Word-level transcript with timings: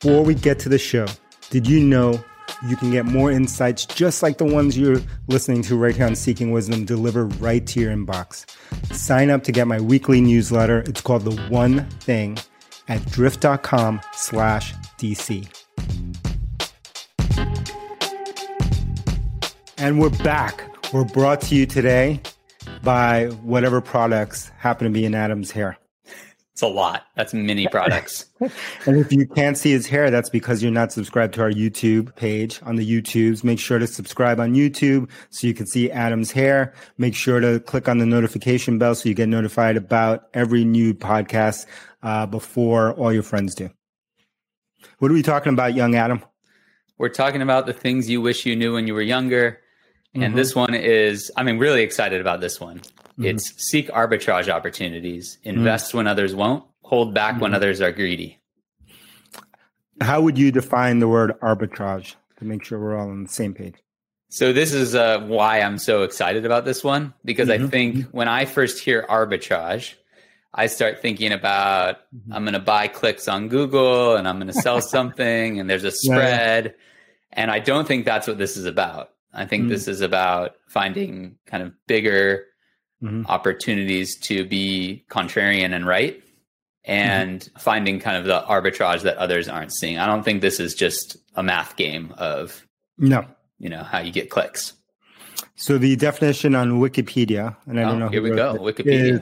Before 0.00 0.24
we 0.24 0.34
get 0.34 0.58
to 0.60 0.70
the 0.70 0.78
show, 0.78 1.06
did 1.50 1.66
you 1.66 1.78
know 1.78 2.24
you 2.66 2.74
can 2.74 2.90
get 2.90 3.04
more 3.04 3.30
insights 3.30 3.84
just 3.84 4.22
like 4.22 4.38
the 4.38 4.46
ones 4.46 4.78
you're 4.78 5.02
listening 5.28 5.60
to 5.64 5.76
right 5.76 5.94
here 5.94 6.06
on 6.06 6.16
Seeking 6.16 6.52
Wisdom 6.52 6.86
delivered 6.86 7.38
right 7.38 7.66
to 7.66 7.80
your 7.80 7.94
inbox? 7.94 8.46
Sign 8.94 9.28
up 9.28 9.44
to 9.44 9.52
get 9.52 9.66
my 9.66 9.78
weekly 9.78 10.22
newsletter. 10.22 10.78
It's 10.86 11.02
called 11.02 11.24
The 11.24 11.38
One 11.50 11.84
Thing 12.00 12.38
at 12.88 13.04
drift.com 13.10 14.00
slash 14.14 14.72
DC. 14.96 15.46
And 19.76 20.00
we're 20.00 20.08
back. 20.24 20.64
We're 20.94 21.04
brought 21.04 21.42
to 21.42 21.54
you 21.54 21.66
today 21.66 22.22
by 22.82 23.26
whatever 23.42 23.82
products 23.82 24.50
happen 24.56 24.86
to 24.86 24.90
be 24.90 25.04
in 25.04 25.14
Adam's 25.14 25.50
hair. 25.50 25.76
It's 26.52 26.62
a 26.62 26.66
lot. 26.66 27.06
That's 27.16 27.32
many 27.32 27.68
products. 27.68 28.26
and 28.40 28.96
if 28.96 29.12
you 29.12 29.26
can't 29.26 29.56
see 29.56 29.70
his 29.70 29.86
hair, 29.86 30.10
that's 30.10 30.28
because 30.28 30.62
you're 30.62 30.72
not 30.72 30.92
subscribed 30.92 31.34
to 31.34 31.42
our 31.42 31.50
YouTube 31.50 32.14
page 32.16 32.60
on 32.64 32.76
the 32.76 32.84
YouTubes. 32.86 33.44
Make 33.44 33.58
sure 33.58 33.78
to 33.78 33.86
subscribe 33.86 34.40
on 34.40 34.54
YouTube 34.54 35.08
so 35.30 35.46
you 35.46 35.54
can 35.54 35.66
see 35.66 35.90
Adam's 35.90 36.32
hair. 36.32 36.74
Make 36.98 37.14
sure 37.14 37.40
to 37.40 37.60
click 37.60 37.88
on 37.88 37.98
the 37.98 38.06
notification 38.06 38.78
bell 38.78 38.94
so 38.94 39.08
you 39.08 39.14
get 39.14 39.28
notified 39.28 39.76
about 39.76 40.28
every 40.34 40.64
new 40.64 40.92
podcast 40.92 41.66
uh, 42.02 42.26
before 42.26 42.92
all 42.94 43.12
your 43.12 43.22
friends 43.22 43.54
do. 43.54 43.70
What 44.98 45.10
are 45.10 45.14
we 45.14 45.22
talking 45.22 45.52
about, 45.52 45.74
young 45.74 45.94
Adam? 45.94 46.22
We're 46.98 47.08
talking 47.08 47.40
about 47.40 47.64
the 47.64 47.72
things 47.72 48.10
you 48.10 48.20
wish 48.20 48.44
you 48.44 48.54
knew 48.54 48.74
when 48.74 48.86
you 48.86 48.92
were 48.92 49.00
younger. 49.00 49.60
And 50.14 50.22
mm-hmm. 50.22 50.36
this 50.36 50.54
one 50.56 50.74
is, 50.74 51.30
I 51.36 51.42
mean, 51.42 51.58
really 51.58 51.82
excited 51.82 52.20
about 52.20 52.40
this 52.40 52.60
one. 52.60 52.80
Mm-hmm. 52.80 53.26
It's 53.26 53.52
seek 53.70 53.88
arbitrage 53.90 54.48
opportunities, 54.48 55.38
invest 55.44 55.88
mm-hmm. 55.88 55.98
when 55.98 56.06
others 56.06 56.34
won't, 56.34 56.64
hold 56.82 57.14
back 57.14 57.40
when 57.40 57.50
mm-hmm. 57.50 57.56
others 57.56 57.80
are 57.80 57.92
greedy. 57.92 58.38
How 60.00 60.20
would 60.20 60.38
you 60.38 60.50
define 60.50 60.98
the 60.98 61.08
word 61.08 61.32
arbitrage 61.40 62.14
to 62.38 62.44
make 62.44 62.64
sure 62.64 62.80
we're 62.80 62.98
all 62.98 63.10
on 63.10 63.24
the 63.24 63.28
same 63.28 63.54
page? 63.54 63.74
So 64.30 64.52
this 64.52 64.72
is 64.72 64.94
uh, 64.94 65.20
why 65.20 65.60
I'm 65.60 65.78
so 65.78 66.02
excited 66.02 66.46
about 66.46 66.64
this 66.64 66.82
one 66.82 67.14
because 67.24 67.50
I 67.50 67.58
mm-hmm. 67.58 67.66
think 67.66 67.96
mm-hmm. 67.96 68.16
when 68.16 68.28
I 68.28 68.44
first 68.46 68.82
hear 68.82 69.04
arbitrage, 69.08 69.94
I 70.54 70.66
start 70.66 71.00
thinking 71.00 71.32
about 71.32 71.98
I'm 72.30 72.44
going 72.44 72.54
to 72.54 72.60
buy 72.60 72.88
clicks 72.88 73.28
on 73.28 73.48
Google 73.48 74.16
and 74.16 74.26
I'm 74.26 74.36
going 74.36 74.52
to 74.52 74.60
sell 74.60 74.80
something 74.80 75.60
and 75.60 75.68
there's 75.68 75.84
a 75.84 75.90
spread. 75.90 76.64
Yeah. 76.64 76.72
And 77.32 77.50
I 77.50 77.60
don't 77.60 77.86
think 77.86 78.04
that's 78.04 78.26
what 78.26 78.38
this 78.38 78.56
is 78.56 78.66
about. 78.66 79.10
I 79.32 79.46
think 79.46 79.62
mm-hmm. 79.62 79.70
this 79.70 79.88
is 79.88 80.00
about 80.00 80.56
finding 80.68 81.36
kind 81.46 81.62
of 81.62 81.72
bigger 81.86 82.46
mm-hmm. 83.02 83.26
opportunities 83.26 84.18
to 84.20 84.44
be 84.44 85.04
contrarian 85.10 85.74
and 85.74 85.86
right 85.86 86.22
and 86.84 87.40
mm-hmm. 87.40 87.58
finding 87.58 88.00
kind 88.00 88.16
of 88.16 88.24
the 88.24 88.40
arbitrage 88.42 89.02
that 89.02 89.16
others 89.16 89.48
aren't 89.48 89.72
seeing. 89.74 89.98
I 89.98 90.06
don't 90.06 90.24
think 90.24 90.40
this 90.40 90.60
is 90.60 90.74
just 90.74 91.16
a 91.34 91.42
math 91.42 91.76
game 91.76 92.14
of 92.18 92.66
no, 92.98 93.24
you 93.58 93.68
know, 93.68 93.82
how 93.82 94.00
you 94.00 94.12
get 94.12 94.30
clicks. 94.30 94.74
So 95.56 95.78
the 95.78 95.96
definition 95.96 96.54
on 96.54 96.80
Wikipedia, 96.80 97.56
and 97.66 97.78
I 97.78 97.82
don't 97.82 97.96
oh, 97.96 98.06
know. 98.06 98.08
Here 98.08 98.22
we 98.22 98.30
go. 98.30 98.54
It, 98.54 98.60
Wikipedia. 98.60 99.12
Is, 99.12 99.20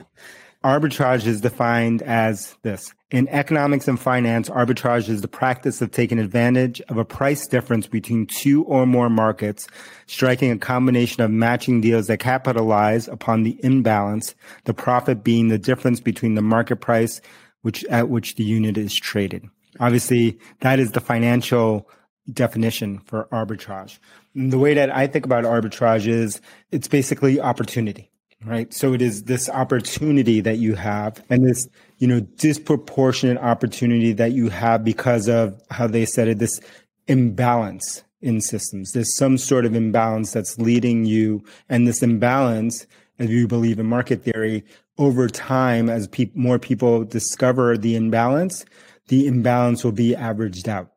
Arbitrage 0.63 1.25
is 1.25 1.41
defined 1.41 2.01
as 2.01 2.55
this. 2.63 2.93
In 3.11 3.27
economics 3.29 3.87
and 3.87 3.99
finance, 3.99 4.49
arbitrage 4.49 5.09
is 5.09 5.21
the 5.21 5.27
practice 5.27 5.81
of 5.81 5.89
taking 5.89 6.19
advantage 6.19 6.79
of 6.89 6.97
a 6.97 7.05
price 7.05 7.47
difference 7.47 7.87
between 7.87 8.27
two 8.27 8.63
or 8.65 8.85
more 8.85 9.09
markets, 9.09 9.67
striking 10.05 10.51
a 10.51 10.59
combination 10.59 11.23
of 11.23 11.31
matching 11.31 11.81
deals 11.81 12.05
that 12.05 12.19
capitalize 12.19 13.07
upon 13.07 13.41
the 13.41 13.59
imbalance, 13.63 14.35
the 14.65 14.75
profit 14.75 15.23
being 15.23 15.47
the 15.47 15.57
difference 15.57 15.99
between 15.99 16.35
the 16.35 16.43
market 16.43 16.75
price 16.75 17.19
which 17.63 17.83
at 17.85 18.09
which 18.09 18.35
the 18.35 18.43
unit 18.43 18.77
is 18.77 18.93
traded. 18.93 19.43
Obviously, 19.79 20.37
that 20.59 20.79
is 20.79 20.91
the 20.91 21.01
financial 21.01 21.89
definition 22.31 22.99
for 22.99 23.27
arbitrage. 23.31 23.97
And 24.35 24.53
the 24.53 24.59
way 24.59 24.75
that 24.75 24.95
I 24.95 25.07
think 25.07 25.25
about 25.25 25.45
arbitrage 25.45 26.07
is 26.07 26.41
it's 26.71 26.87
basically 26.87 27.41
opportunity 27.41 28.08
right? 28.45 28.73
So 28.73 28.93
it 28.93 29.01
is 29.01 29.23
this 29.23 29.49
opportunity 29.49 30.41
that 30.41 30.57
you 30.57 30.75
have 30.75 31.23
and 31.29 31.47
this, 31.47 31.67
you 31.97 32.07
know, 32.07 32.21
disproportionate 32.21 33.37
opportunity 33.37 34.13
that 34.13 34.31
you 34.31 34.49
have 34.49 34.83
because 34.83 35.27
of 35.27 35.61
how 35.69 35.87
they 35.87 36.05
said 36.05 36.27
it, 36.27 36.39
this 36.39 36.59
imbalance 37.07 38.03
in 38.21 38.41
systems. 38.41 38.91
There's 38.91 39.15
some 39.15 39.37
sort 39.37 39.65
of 39.65 39.75
imbalance 39.75 40.31
that's 40.31 40.57
leading 40.57 41.05
you 41.05 41.43
and 41.67 41.87
this 41.87 42.01
imbalance, 42.01 42.85
as 43.17 43.29
you 43.29 43.47
believe 43.47 43.79
in 43.79 43.85
market 43.85 44.23
theory, 44.23 44.63
over 44.97 45.27
time, 45.27 45.89
as 45.89 46.07
pe- 46.07 46.31
more 46.33 46.59
people 46.59 47.05
discover 47.05 47.77
the 47.77 47.95
imbalance, 47.95 48.65
the 49.07 49.27
imbalance 49.27 49.83
will 49.83 49.93
be 49.93 50.15
averaged 50.15 50.67
out 50.67 50.91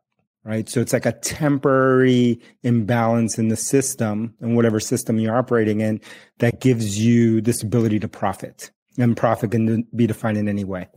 right? 0.45 0.69
So 0.69 0.81
it's 0.81 0.93
like 0.93 1.07
a 1.07 1.13
temporary 1.13 2.41
imbalance 2.63 3.39
in 3.39 3.49
the 3.49 3.57
system 3.57 4.35
and 4.41 4.57
whatever 4.57 4.81
system 4.81 5.19
you're 5.19 5.37
operating 5.37 5.81
in 5.81 6.01
that 6.39 6.61
gives 6.61 6.99
you 6.99 7.41
this 7.41 7.63
ability 7.63 8.01
to 8.01 8.09
profit. 8.09 8.71
And 8.99 9.17
profit 9.17 9.53
can 9.53 9.87
be 9.95 10.07
defined 10.07 10.37
in 10.37 10.49
any 10.49 10.65
way. 10.65 10.89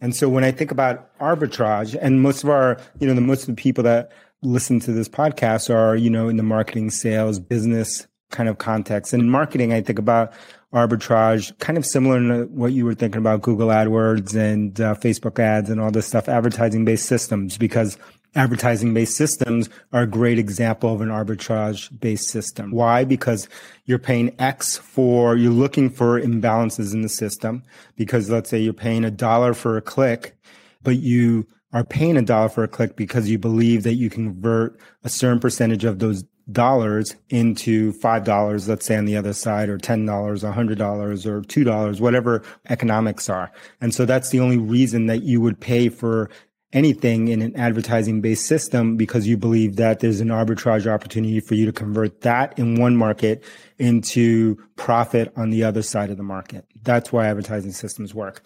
And 0.00 0.14
so 0.14 0.28
when 0.28 0.44
I 0.44 0.50
think 0.50 0.70
about 0.70 1.16
arbitrage, 1.18 1.96
and 2.00 2.22
most 2.22 2.42
of 2.42 2.50
our, 2.50 2.78
you 2.98 3.06
know, 3.06 3.14
the 3.14 3.20
most 3.20 3.42
of 3.42 3.54
the 3.54 3.60
people 3.60 3.84
that 3.84 4.10
listen 4.42 4.80
to 4.80 4.92
this 4.92 5.08
podcast 5.08 5.72
are, 5.72 5.94
you 5.94 6.10
know, 6.10 6.28
in 6.28 6.36
the 6.36 6.42
marketing, 6.42 6.90
sales, 6.90 7.38
business 7.38 8.06
kind 8.30 8.48
of 8.48 8.58
context. 8.58 9.12
And 9.12 9.22
in 9.22 9.30
marketing, 9.30 9.72
I 9.72 9.82
think 9.82 9.98
about 9.98 10.32
arbitrage, 10.72 11.56
kind 11.58 11.76
of 11.76 11.84
similar 11.84 12.20
to 12.20 12.44
what 12.46 12.72
you 12.72 12.84
were 12.84 12.94
thinking 12.94 13.18
about 13.18 13.42
Google 13.42 13.68
AdWords 13.68 14.34
and 14.34 14.80
uh, 14.80 14.94
Facebook 14.94 15.38
ads 15.38 15.68
and 15.68 15.80
all 15.80 15.90
this 15.90 16.06
stuff, 16.06 16.28
advertising 16.28 16.84
based 16.84 17.06
systems, 17.06 17.58
because 17.58 17.98
advertising 18.34 18.94
based 18.94 19.16
systems 19.16 19.68
are 19.92 20.02
a 20.02 20.06
great 20.06 20.38
example 20.38 20.92
of 20.92 21.00
an 21.00 21.08
arbitrage 21.08 21.88
based 22.00 22.28
system. 22.28 22.70
Why? 22.70 23.04
Because 23.04 23.48
you're 23.84 23.98
paying 23.98 24.34
X 24.38 24.76
for, 24.76 25.36
you're 25.36 25.52
looking 25.52 25.90
for 25.90 26.20
imbalances 26.20 26.92
in 26.92 27.02
the 27.02 27.08
system 27.08 27.62
because 27.96 28.30
let's 28.30 28.50
say 28.50 28.58
you're 28.58 28.72
paying 28.72 29.04
a 29.04 29.10
dollar 29.10 29.54
for 29.54 29.76
a 29.76 29.82
click, 29.82 30.36
but 30.82 30.98
you 30.98 31.46
are 31.72 31.84
paying 31.84 32.16
a 32.16 32.22
dollar 32.22 32.48
for 32.48 32.64
a 32.64 32.68
click 32.68 32.96
because 32.96 33.28
you 33.28 33.38
believe 33.38 33.82
that 33.82 33.94
you 33.94 34.10
can 34.10 34.32
convert 34.32 34.78
a 35.04 35.08
certain 35.08 35.40
percentage 35.40 35.84
of 35.84 35.98
those 35.98 36.24
dollars 36.52 37.14
into 37.28 37.92
five 37.92 38.24
dollars, 38.24 38.68
let's 38.68 38.86
say 38.86 38.96
on 38.96 39.04
the 39.04 39.16
other 39.16 39.32
side, 39.32 39.68
or 39.68 39.78
ten 39.78 40.04
dollars, 40.04 40.42
a 40.42 40.52
hundred 40.52 40.78
dollars, 40.78 41.26
or 41.26 41.42
two 41.42 41.64
dollars, 41.64 42.00
whatever 42.00 42.42
economics 42.68 43.28
are. 43.28 43.52
And 43.80 43.94
so 43.94 44.04
that's 44.04 44.30
the 44.30 44.40
only 44.40 44.58
reason 44.58 45.06
that 45.06 45.22
you 45.22 45.40
would 45.40 45.60
pay 45.60 45.88
for 45.88 46.30
anything 46.72 47.28
in 47.28 47.42
an 47.42 47.56
advertising 47.56 48.20
based 48.20 48.46
system 48.46 48.96
because 48.96 49.26
you 49.26 49.36
believe 49.36 49.76
that 49.76 50.00
there's 50.00 50.20
an 50.20 50.28
arbitrage 50.28 50.86
opportunity 50.86 51.40
for 51.40 51.54
you 51.54 51.66
to 51.66 51.72
convert 51.72 52.20
that 52.20 52.56
in 52.58 52.80
one 52.80 52.96
market 52.96 53.42
into 53.78 54.56
profit 54.76 55.32
on 55.36 55.50
the 55.50 55.64
other 55.64 55.82
side 55.82 56.10
of 56.10 56.16
the 56.16 56.22
market. 56.22 56.64
That's 56.82 57.12
why 57.12 57.26
advertising 57.26 57.72
systems 57.72 58.14
work. 58.14 58.42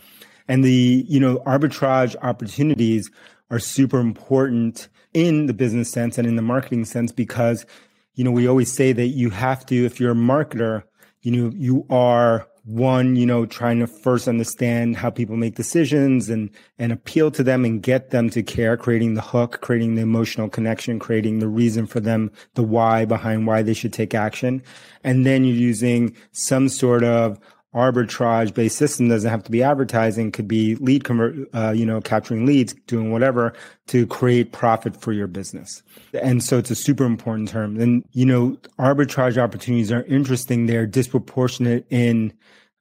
And 0.49 0.65
the, 0.65 1.05
you 1.09 1.21
know, 1.21 1.39
arbitrage 1.47 2.17
opportunities 2.23 3.11
are 3.51 3.59
super 3.59 4.01
important 4.01 4.89
in 5.13 5.47
the 5.47 5.55
business 5.55 5.91
sense 5.91 6.19
and 6.19 6.27
in 6.27 6.37
the 6.37 6.43
marketing 6.43 6.85
sense 6.87 7.13
because, 7.13 7.67
you 8.15 8.25
know, 8.25 8.31
we 8.31 8.49
always 8.49 8.73
say 8.73 8.93
that 8.93 9.09
you 9.09 9.31
have 9.31 9.65
to, 9.67 9.85
if 9.85 10.01
you're 10.01 10.13
a 10.13 10.15
marketer, 10.15 10.83
you 11.23 11.31
know, 11.31 11.53
you 11.55 11.87
are 11.91 12.47
one, 12.65 13.15
you 13.15 13.27
know, 13.27 13.45
trying 13.45 13.79
to 13.81 13.87
first 13.87 14.27
understand 14.27 14.97
how 14.97 15.11
people 15.11 15.37
make 15.37 15.55
decisions 15.55 16.31
and, 16.31 16.51
and 16.79 16.93
appeal 16.93 17.31
to 17.31 17.43
them 17.43 17.65
and 17.65 17.83
get 17.83 18.11
them 18.11 18.31
to 18.31 18.43
care, 18.43 18.77
creating 18.77 19.15
the 19.15 19.21
hook, 19.21 19.61
creating 19.61 19.95
the 19.95 20.03
emotional 20.03 20.49
connection, 20.49 20.99
creating 20.99 21.41
the 21.41 21.49
reason 21.49 21.87
for 21.87 22.01
them, 22.01 22.31
the 22.55 22.63
why 22.63 23.05
behind 23.05 23.47
why 23.47 23.63
they 23.63 23.75
should 23.75 23.93
take 23.93 24.15
action. 24.15 24.63
And 25.03 25.27
then 25.27 25.45
you're 25.45 25.55
using 25.55 26.17
some 26.33 26.71
sort 26.71 27.05
of 27.05 27.39
arbitrage 27.75 28.55
based 28.55 28.77
system 28.77 29.09
doesn't 29.09 29.31
have 29.31 29.43
to 29.43 29.51
be 29.51 29.63
advertising 29.63 30.31
could 30.31 30.47
be 30.47 30.77
lead 30.77 31.05
convert 31.05 31.35
uh, 31.55 31.73
you 31.73 31.85
know 31.85 32.01
capturing 32.01 32.47
leads 32.47 32.73
doing 32.87 33.11
whatever 33.11 33.53
to 33.89 34.07
create 34.07 34.53
profit 34.53 34.97
for 35.01 35.13
your 35.13 35.27
business. 35.27 35.83
And 36.23 36.43
so 36.43 36.59
it's 36.59 36.71
a 36.71 36.77
super 36.77 37.05
important 37.05 37.49
term. 37.49 37.81
And 37.81 38.05
you 38.13 38.27
know 38.27 38.57
arbitrage 38.79 39.37
opportunities 39.37 39.91
are 39.91 40.05
interesting. 40.05 40.67
They're 40.67 40.87
disproportionate 40.87 41.87
in 41.91 42.33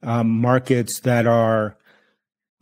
um, 0.04 0.30
markets 0.30 1.00
that 1.02 1.26
are 1.26 1.78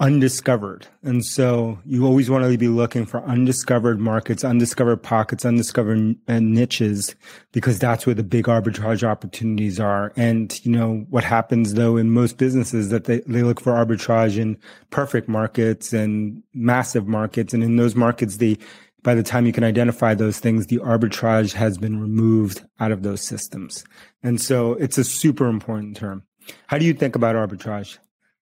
undiscovered. 0.01 0.87
And 1.03 1.23
so 1.23 1.79
you 1.85 2.07
always 2.07 2.27
want 2.27 2.43
to 2.43 2.57
be 2.57 2.67
looking 2.67 3.05
for 3.05 3.23
undiscovered 3.23 3.99
markets, 3.99 4.43
undiscovered 4.43 5.03
pockets, 5.03 5.45
undiscovered 5.45 6.15
uh, 6.27 6.39
niches, 6.39 7.15
because 7.51 7.77
that's 7.77 8.07
where 8.07 8.15
the 8.15 8.23
big 8.23 8.45
arbitrage 8.45 9.03
opportunities 9.03 9.79
are. 9.79 10.11
And, 10.15 10.59
you 10.65 10.71
know, 10.71 11.05
what 11.11 11.23
happens 11.23 11.75
though 11.75 11.97
in 11.97 12.09
most 12.09 12.39
businesses 12.39 12.89
that 12.89 13.03
they, 13.03 13.19
they 13.27 13.43
look 13.43 13.61
for 13.61 13.73
arbitrage 13.73 14.39
in 14.39 14.57
perfect 14.89 15.29
markets 15.29 15.93
and 15.93 16.41
massive 16.55 17.07
markets. 17.07 17.53
And 17.53 17.63
in 17.63 17.75
those 17.75 17.95
markets, 17.95 18.37
the, 18.37 18.57
by 19.03 19.13
the 19.13 19.23
time 19.23 19.45
you 19.45 19.53
can 19.53 19.63
identify 19.63 20.15
those 20.15 20.39
things, 20.39 20.65
the 20.65 20.79
arbitrage 20.79 21.53
has 21.53 21.77
been 21.77 22.01
removed 22.01 22.63
out 22.79 22.91
of 22.91 23.03
those 23.03 23.21
systems. 23.21 23.83
And 24.23 24.41
so 24.41 24.73
it's 24.73 24.97
a 24.97 25.03
super 25.03 25.47
important 25.47 25.95
term. 25.95 26.23
How 26.65 26.79
do 26.79 26.85
you 26.85 26.93
think 26.95 27.15
about 27.15 27.35
arbitrage, 27.35 27.99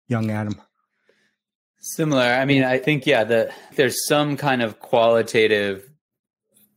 young 0.09 0.29
Adam? 0.31 0.61
Similar. 1.87 2.23
I 2.23 2.45
mean, 2.45 2.63
I 2.63 2.79
think 2.79 3.05
yeah, 3.05 3.23
the 3.25 3.53
there's 3.75 4.07
some 4.07 4.37
kind 4.37 4.63
of 4.63 4.79
qualitative 4.79 5.87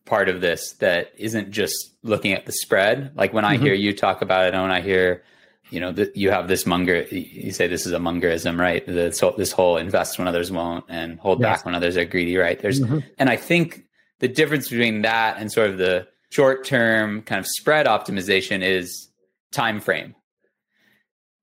part 0.05 0.29
of 0.29 0.43
this 0.43 0.73
that 0.81 1.13
isn't 1.17 1.51
just 1.51 1.75
looking 2.03 2.35
at 2.35 2.45
the 2.45 2.53
spread. 2.53 3.13
Like 3.15 3.33
when 3.33 3.47
I 3.47 3.55
mm-hmm. 3.55 3.65
hear 3.65 3.75
you 3.75 3.95
talk 3.95 4.21
about 4.21 4.47
it, 4.47 4.53
and 4.53 4.63
when 4.63 4.71
I 4.71 4.83
hear, 4.83 5.25
you 5.71 5.81
know, 5.81 5.93
that 5.93 6.15
you 6.15 6.31
have 6.31 6.47
this 6.47 6.67
Munger, 6.67 7.05
you 7.11 7.53
say 7.53 7.67
this 7.69 7.87
is 7.87 7.93
a 7.93 7.99
Mungerism, 7.99 8.59
right? 8.59 8.87
This 8.87 9.19
whole, 9.21 9.33
this 9.33 9.51
whole 9.51 9.79
invest 9.79 10.19
when 10.19 10.29
others 10.29 10.53
won't 10.53 10.85
and 10.91 11.19
hold 11.19 11.41
yes. 11.41 11.57
back 11.59 11.65
when 11.65 11.75
others 11.75 11.97
are 11.97 12.05
greedy, 12.05 12.37
right? 12.37 12.59
There's, 12.61 12.83
mm-hmm. 12.83 12.99
and 13.19 13.31
I 13.31 13.37
think 13.37 13.85
the 14.19 14.29
difference 14.29 14.69
between 14.69 15.03
that 15.03 15.39
and 15.39 15.51
sort 15.51 15.71
of 15.71 15.79
the 15.79 16.07
short 16.29 16.67
term 16.67 17.23
kind 17.23 17.39
of 17.39 17.47
spread 17.47 17.87
optimization 17.87 18.63
is 18.63 19.09
time 19.53 19.81
frame. 19.81 20.15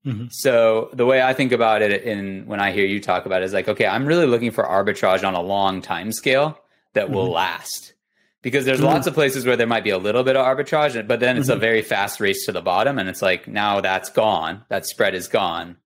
Mm-hmm. 0.06 0.26
So 0.30 0.90
the 0.92 1.04
way 1.04 1.20
I 1.20 1.32
think 1.32 1.50
about 1.52 1.82
it 1.82 2.04
in 2.04 2.46
when 2.46 2.60
I 2.60 2.70
hear 2.70 2.86
you 2.86 3.00
talk 3.00 3.26
about 3.26 3.42
it 3.42 3.46
is 3.46 3.52
like, 3.52 3.68
okay, 3.68 3.86
I'm 3.86 4.06
really 4.06 4.26
looking 4.26 4.52
for 4.52 4.64
arbitrage 4.64 5.26
on 5.26 5.34
a 5.34 5.40
long 5.40 5.82
time 5.82 6.12
scale 6.12 6.58
that 6.94 7.10
will 7.10 7.24
mm-hmm. 7.24 7.34
last 7.34 7.94
because 8.42 8.64
there's 8.64 8.78
mm-hmm. 8.78 8.86
lots 8.86 9.08
of 9.08 9.14
places 9.14 9.44
where 9.44 9.56
there 9.56 9.66
might 9.66 9.82
be 9.82 9.90
a 9.90 9.98
little 9.98 10.22
bit 10.22 10.36
of 10.36 10.46
arbitrage, 10.46 11.06
but 11.08 11.18
then 11.18 11.36
it's 11.36 11.48
mm-hmm. 11.48 11.56
a 11.56 11.60
very 11.60 11.82
fast 11.82 12.20
race 12.20 12.46
to 12.46 12.52
the 12.52 12.62
bottom. 12.62 12.98
And 12.98 13.08
it's 13.08 13.20
like, 13.20 13.48
now 13.48 13.80
that's 13.80 14.08
gone. 14.08 14.62
That 14.68 14.86
spread 14.86 15.16
is 15.16 15.26
gone. 15.26 15.76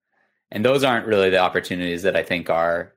And 0.53 0.63
those 0.63 0.85
aren't 0.85 1.07
really 1.07 1.31
the 1.31 1.39
opportunities 1.39 2.03
that 2.03 2.17
I 2.17 2.23
think 2.23 2.51
are 2.51 2.93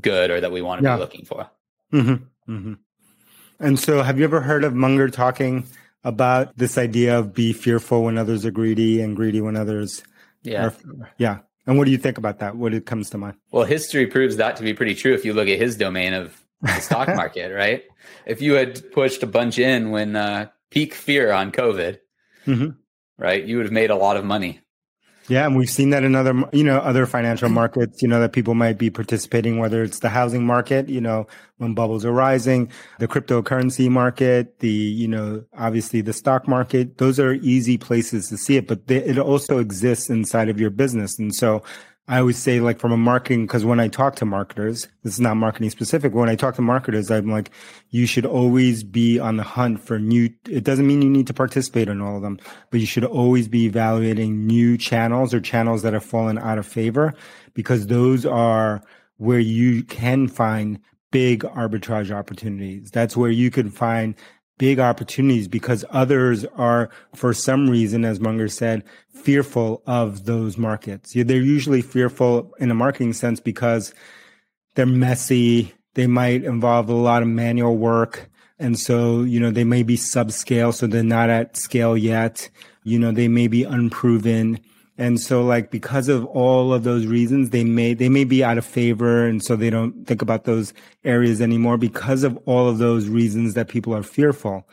good 0.00 0.32
or 0.32 0.40
that 0.40 0.50
we 0.50 0.62
want 0.62 0.82
to 0.82 0.88
yeah. 0.88 0.96
be 0.96 1.00
looking 1.00 1.24
for. 1.24 1.48
Mm-hmm. 1.92 2.52
mm-hmm. 2.52 2.72
And 3.60 3.78
so, 3.78 4.02
have 4.02 4.18
you 4.18 4.24
ever 4.24 4.40
heard 4.40 4.62
of 4.62 4.74
Munger 4.74 5.08
talking 5.08 5.66
about 6.04 6.56
this 6.56 6.78
idea 6.78 7.18
of 7.18 7.34
be 7.34 7.52
fearful 7.52 8.04
when 8.04 8.16
others 8.16 8.46
are 8.46 8.52
greedy 8.52 9.00
and 9.00 9.16
greedy 9.16 9.40
when 9.40 9.56
others 9.56 10.02
yeah. 10.42 10.66
Are, 10.66 10.74
yeah. 11.18 11.38
And 11.66 11.76
what 11.76 11.84
do 11.84 11.90
you 11.90 11.98
think 11.98 12.16
about 12.18 12.38
that? 12.38 12.56
What 12.56 12.72
it 12.72 12.86
comes 12.86 13.10
to 13.10 13.18
mind? 13.18 13.36
Well, 13.50 13.64
history 13.64 14.06
proves 14.06 14.36
that 14.36 14.56
to 14.56 14.62
be 14.62 14.72
pretty 14.72 14.94
true 14.94 15.12
if 15.12 15.24
you 15.24 15.34
look 15.34 15.48
at 15.48 15.58
his 15.58 15.76
domain 15.76 16.14
of 16.14 16.42
the 16.62 16.80
stock 16.80 17.08
market, 17.14 17.54
right? 17.54 17.84
If 18.26 18.40
you 18.40 18.54
had 18.54 18.90
pushed 18.92 19.22
a 19.22 19.26
bunch 19.26 19.58
in 19.58 19.90
when 19.90 20.16
uh, 20.16 20.48
peak 20.70 20.94
fear 20.94 21.30
on 21.30 21.52
COVID, 21.52 21.98
mm-hmm. 22.46 22.70
right, 23.18 23.44
you 23.44 23.56
would 23.56 23.66
have 23.66 23.72
made 23.72 23.90
a 23.90 23.96
lot 23.96 24.16
of 24.16 24.24
money. 24.24 24.60
Yeah, 25.28 25.44
and 25.44 25.56
we've 25.56 25.68
seen 25.68 25.90
that 25.90 26.04
in 26.04 26.14
other, 26.14 26.42
you 26.52 26.64
know, 26.64 26.78
other 26.78 27.04
financial 27.04 27.50
markets, 27.50 28.00
you 28.00 28.08
know, 28.08 28.18
that 28.20 28.32
people 28.32 28.54
might 28.54 28.78
be 28.78 28.88
participating, 28.88 29.58
whether 29.58 29.82
it's 29.82 29.98
the 29.98 30.08
housing 30.08 30.46
market, 30.46 30.88
you 30.88 31.02
know, 31.02 31.26
when 31.58 31.74
bubbles 31.74 32.04
are 32.06 32.12
rising, 32.12 32.70
the 32.98 33.06
cryptocurrency 33.06 33.90
market, 33.90 34.58
the, 34.60 34.70
you 34.70 35.06
know, 35.06 35.44
obviously 35.56 36.00
the 36.00 36.14
stock 36.14 36.48
market. 36.48 36.96
Those 36.96 37.20
are 37.20 37.34
easy 37.34 37.76
places 37.76 38.28
to 38.30 38.38
see 38.38 38.56
it, 38.56 38.66
but 38.66 38.86
they, 38.86 39.04
it 39.04 39.18
also 39.18 39.58
exists 39.58 40.08
inside 40.08 40.48
of 40.48 40.58
your 40.58 40.70
business. 40.70 41.18
And 41.18 41.34
so 41.34 41.62
I 42.10 42.20
always 42.20 42.38
say 42.38 42.60
like 42.60 42.78
from 42.78 42.90
a 42.90 42.96
marketing, 42.96 43.46
because 43.46 43.66
when 43.66 43.80
I 43.80 43.88
talk 43.88 44.16
to 44.16 44.24
marketers, 44.24 44.88
this 45.02 45.12
is 45.12 45.20
not 45.20 45.36
marketing 45.36 45.68
specific. 45.68 46.14
When 46.14 46.30
I 46.30 46.36
talk 46.36 46.54
to 46.54 46.62
marketers, 46.62 47.10
I'm 47.10 47.30
like, 47.30 47.50
you 47.90 48.06
should 48.06 48.24
always 48.24 48.82
be 48.82 49.18
on 49.18 49.36
the 49.36 49.42
hunt 49.42 49.80
for 49.80 49.98
new. 49.98 50.30
It 50.48 50.64
doesn't 50.64 50.86
mean 50.86 51.02
you 51.02 51.10
need 51.10 51.26
to 51.26 51.34
participate 51.34 51.88
in 51.88 52.00
all 52.00 52.16
of 52.16 52.22
them, 52.22 52.38
but 52.70 52.80
you 52.80 52.86
should 52.86 53.04
always 53.04 53.46
be 53.46 53.66
evaluating 53.66 54.46
new 54.46 54.78
channels 54.78 55.34
or 55.34 55.40
channels 55.40 55.82
that 55.82 55.92
have 55.92 56.04
fallen 56.04 56.38
out 56.38 56.56
of 56.56 56.66
favor 56.66 57.12
because 57.52 57.88
those 57.88 58.24
are 58.24 58.82
where 59.18 59.40
you 59.40 59.84
can 59.84 60.28
find 60.28 60.80
big 61.10 61.42
arbitrage 61.42 62.10
opportunities. 62.10 62.90
That's 62.90 63.16
where 63.16 63.30
you 63.30 63.50
can 63.50 63.70
find 63.70 64.14
big 64.58 64.78
opportunities 64.78 65.48
because 65.48 65.84
others 65.90 66.44
are, 66.56 66.90
for 67.14 67.32
some 67.32 67.70
reason, 67.70 68.04
as 68.04 68.20
Munger 68.20 68.48
said, 68.48 68.84
fearful 69.08 69.82
of 69.86 70.24
those 70.24 70.58
markets. 70.58 71.12
They're 71.14 71.36
usually 71.36 71.82
fearful 71.82 72.52
in 72.58 72.70
a 72.70 72.74
marketing 72.74 73.12
sense 73.14 73.40
because 73.40 73.94
they're 74.74 74.86
messy. 74.86 75.72
They 75.94 76.06
might 76.06 76.44
involve 76.44 76.88
a 76.88 76.94
lot 76.94 77.22
of 77.22 77.28
manual 77.28 77.76
work. 77.76 78.28
And 78.58 78.78
so, 78.78 79.22
you 79.22 79.38
know, 79.40 79.50
they 79.50 79.64
may 79.64 79.82
be 79.82 79.96
subscale. 79.96 80.74
So 80.74 80.86
they're 80.86 81.02
not 81.02 81.30
at 81.30 81.56
scale 81.56 81.96
yet. 81.96 82.50
You 82.82 82.98
know, 82.98 83.12
they 83.12 83.28
may 83.28 83.48
be 83.48 83.64
unproven. 83.64 84.60
And 84.98 85.20
so 85.20 85.42
like 85.42 85.70
because 85.70 86.08
of 86.08 86.26
all 86.26 86.74
of 86.74 86.82
those 86.82 87.06
reasons, 87.06 87.50
they 87.50 87.62
may, 87.62 87.94
they 87.94 88.08
may 88.08 88.24
be 88.24 88.42
out 88.42 88.58
of 88.58 88.66
favor. 88.66 89.26
And 89.26 89.42
so 89.42 89.54
they 89.54 89.70
don't 89.70 90.06
think 90.06 90.20
about 90.20 90.44
those 90.44 90.74
areas 91.04 91.40
anymore 91.40 91.78
because 91.78 92.24
of 92.24 92.36
all 92.46 92.68
of 92.68 92.78
those 92.78 93.08
reasons 93.08 93.54
that 93.54 93.68
people 93.68 93.94
are 93.94 94.02
fearful 94.02 94.68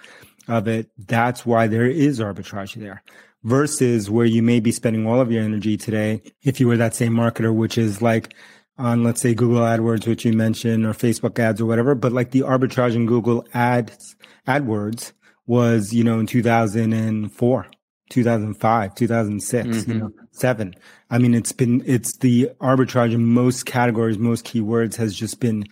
of 0.48 0.68
it. 0.68 0.90
That's 0.98 1.46
why 1.46 1.68
there 1.68 1.86
is 1.86 2.20
arbitrage 2.20 2.74
there 2.74 3.04
versus 3.44 4.10
where 4.10 4.26
you 4.26 4.42
may 4.42 4.60
be 4.60 4.72
spending 4.72 5.06
all 5.06 5.22
of 5.22 5.32
your 5.32 5.44
energy 5.44 5.78
today. 5.78 6.24
If 6.42 6.60
you 6.60 6.68
were 6.68 6.78
that 6.78 6.96
same 6.96 7.14
marketer, 7.14 7.54
which 7.54 7.78
is 7.78 8.02
like 8.02 8.34
on, 8.80 9.04
let's 9.04 9.22
say 9.22 9.36
Google 9.36 9.62
AdWords, 9.62 10.08
which 10.08 10.26
you 10.26 10.34
mentioned 10.34 10.86
or 10.86 10.94
Facebook 10.94 11.38
ads 11.38 11.62
or 11.62 11.66
whatever, 11.66 11.94
but 11.94 12.12
like 12.12 12.32
the 12.32 12.42
arbitrage 12.42 12.96
in 12.96 13.06
Google 13.06 13.46
ads, 13.54 14.16
AdWords 14.48 15.14
was, 15.46 15.94
you 15.94 16.04
know, 16.04 16.20
in 16.20 16.26
2004 16.26 17.68
2005, 18.10 18.96
2006, 18.96 19.68
mm-hmm. 19.68 19.92
you 19.92 19.98
know, 19.98 20.12
seven. 20.32 20.76
I 21.10 21.18
mean, 21.18 21.34
it's 21.34 21.52
been, 21.52 21.84
it's 21.86 22.18
the 22.18 22.50
arbitrage 22.60 23.14
in 23.14 23.26
most 23.26 23.66
categories, 23.66 24.18
most 24.18 24.46
keywords 24.46 24.96
has 24.96 25.16
just 25.16 25.40
been, 25.40 25.66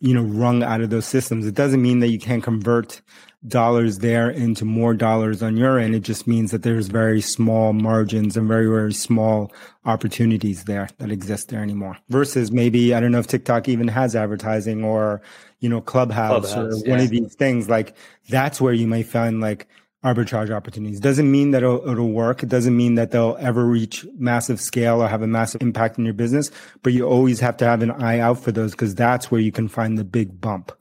you 0.00 0.14
know, 0.14 0.22
wrung 0.22 0.62
out 0.62 0.80
of 0.80 0.90
those 0.90 1.06
systems. 1.06 1.46
It 1.46 1.54
doesn't 1.54 1.80
mean 1.80 2.00
that 2.00 2.08
you 2.08 2.18
can't 2.18 2.42
convert 2.42 3.00
dollars 3.46 3.98
there 3.98 4.30
into 4.30 4.64
more 4.64 4.94
dollars 4.94 5.42
on 5.42 5.56
your 5.56 5.78
end. 5.78 5.94
It 5.94 6.00
just 6.00 6.26
means 6.26 6.50
that 6.52 6.62
there's 6.62 6.88
very 6.88 7.20
small 7.20 7.72
margins 7.72 8.36
and 8.36 8.46
very, 8.46 8.66
very 8.66 8.92
small 8.92 9.52
opportunities 9.84 10.64
there 10.64 10.88
that 10.98 11.10
exist 11.10 11.48
there 11.48 11.62
anymore 11.62 11.98
versus 12.08 12.52
maybe, 12.52 12.94
I 12.94 13.00
don't 13.00 13.12
know 13.12 13.18
if 13.18 13.26
TikTok 13.26 13.68
even 13.68 13.88
has 13.88 14.14
advertising 14.14 14.84
or, 14.84 15.22
you 15.60 15.68
know, 15.68 15.80
Clubhouse, 15.80 16.52
Clubhouse 16.52 16.82
or 16.82 16.86
yeah. 16.86 16.90
one 16.90 17.00
of 17.00 17.10
these 17.10 17.34
things. 17.34 17.68
Like 17.68 17.96
that's 18.28 18.60
where 18.60 18.72
you 18.72 18.86
may 18.86 19.02
find 19.02 19.40
like, 19.40 19.68
arbitrage 20.04 20.50
opportunities. 20.50 21.00
Doesn't 21.00 21.30
mean 21.30 21.52
that 21.52 21.62
it'll, 21.62 21.88
it'll, 21.88 22.10
work. 22.10 22.42
It 22.42 22.48
doesn't 22.48 22.76
mean 22.76 22.96
that 22.96 23.12
they'll 23.12 23.36
ever 23.38 23.64
reach 23.64 24.04
massive 24.18 24.60
scale 24.60 25.02
or 25.02 25.08
have 25.08 25.22
a 25.22 25.26
massive 25.26 25.62
impact 25.62 25.98
in 25.98 26.04
your 26.04 26.14
business, 26.14 26.50
but 26.82 26.92
you 26.92 27.06
always 27.06 27.38
have 27.40 27.56
to 27.58 27.64
have 27.64 27.82
an 27.82 27.92
eye 27.92 28.18
out 28.18 28.40
for 28.40 28.50
those 28.50 28.72
because 28.72 28.94
that's 28.94 29.30
where 29.30 29.40
you 29.40 29.52
can 29.52 29.68
find 29.68 29.96
the 29.96 30.04
big 30.04 30.40
bump. 30.40 30.72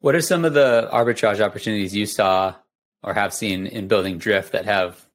What 0.00 0.14
are 0.14 0.22
some 0.22 0.44
of 0.44 0.54
the 0.54 0.88
arbitrage 0.92 1.40
opportunities 1.40 1.94
you 1.94 2.06
saw 2.06 2.54
or 3.02 3.12
have 3.14 3.34
seen 3.34 3.66
in 3.66 3.88
building 3.88 4.18
Drift 4.18 4.52
that 4.52 4.64
have 4.64 5.06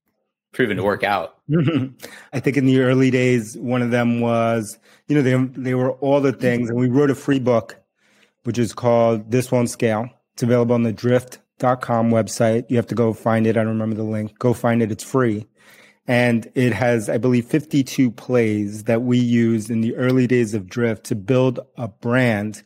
proven 0.53 0.77
to 0.77 0.83
work 0.83 1.03
out? 1.03 1.37
I 2.33 2.39
think 2.39 2.57
in 2.57 2.65
the 2.65 2.81
early 2.81 3.09
days, 3.09 3.57
one 3.57 3.81
of 3.81 3.89
them 3.89 4.21
was, 4.21 4.77
you 5.07 5.15
know, 5.15 5.21
they, 5.21 5.61
they 5.61 5.73
were 5.73 5.94
all 5.94 6.21
the 6.21 6.33
things 6.33 6.69
and 6.69 6.77
we 6.77 6.89
wrote 6.89 7.09
a 7.09 7.15
free 7.15 7.39
book, 7.39 7.77
which 8.44 8.59
is 8.59 8.73
called 8.73 9.31
This 9.31 9.51
Won't 9.51 9.69
Scale. 9.69 10.09
It's 10.33 10.44
available 10.44 10.75
on 10.75 10.83
the 10.83 10.94
Drift 10.94 11.39
com 11.61 12.11
website. 12.11 12.65
You 12.69 12.77
have 12.77 12.87
to 12.87 12.95
go 12.95 13.13
find 13.13 13.47
it. 13.47 13.57
I 13.57 13.63
don't 13.63 13.69
remember 13.69 13.95
the 13.95 14.03
link. 14.03 14.37
Go 14.39 14.53
find 14.53 14.81
it. 14.81 14.91
It's 14.91 15.03
free. 15.03 15.47
And 16.07 16.51
it 16.56 16.73
has, 16.73 17.09
I 17.09 17.18
believe, 17.18 17.45
52 17.45 18.11
plays 18.11 18.83
that 18.85 19.03
we 19.03 19.18
used 19.18 19.69
in 19.69 19.81
the 19.81 19.95
early 19.95 20.27
days 20.27 20.53
of 20.53 20.68
Drift 20.68 21.06
to 21.06 21.15
build 21.15 21.59
a 21.77 21.87
brand, 21.87 22.63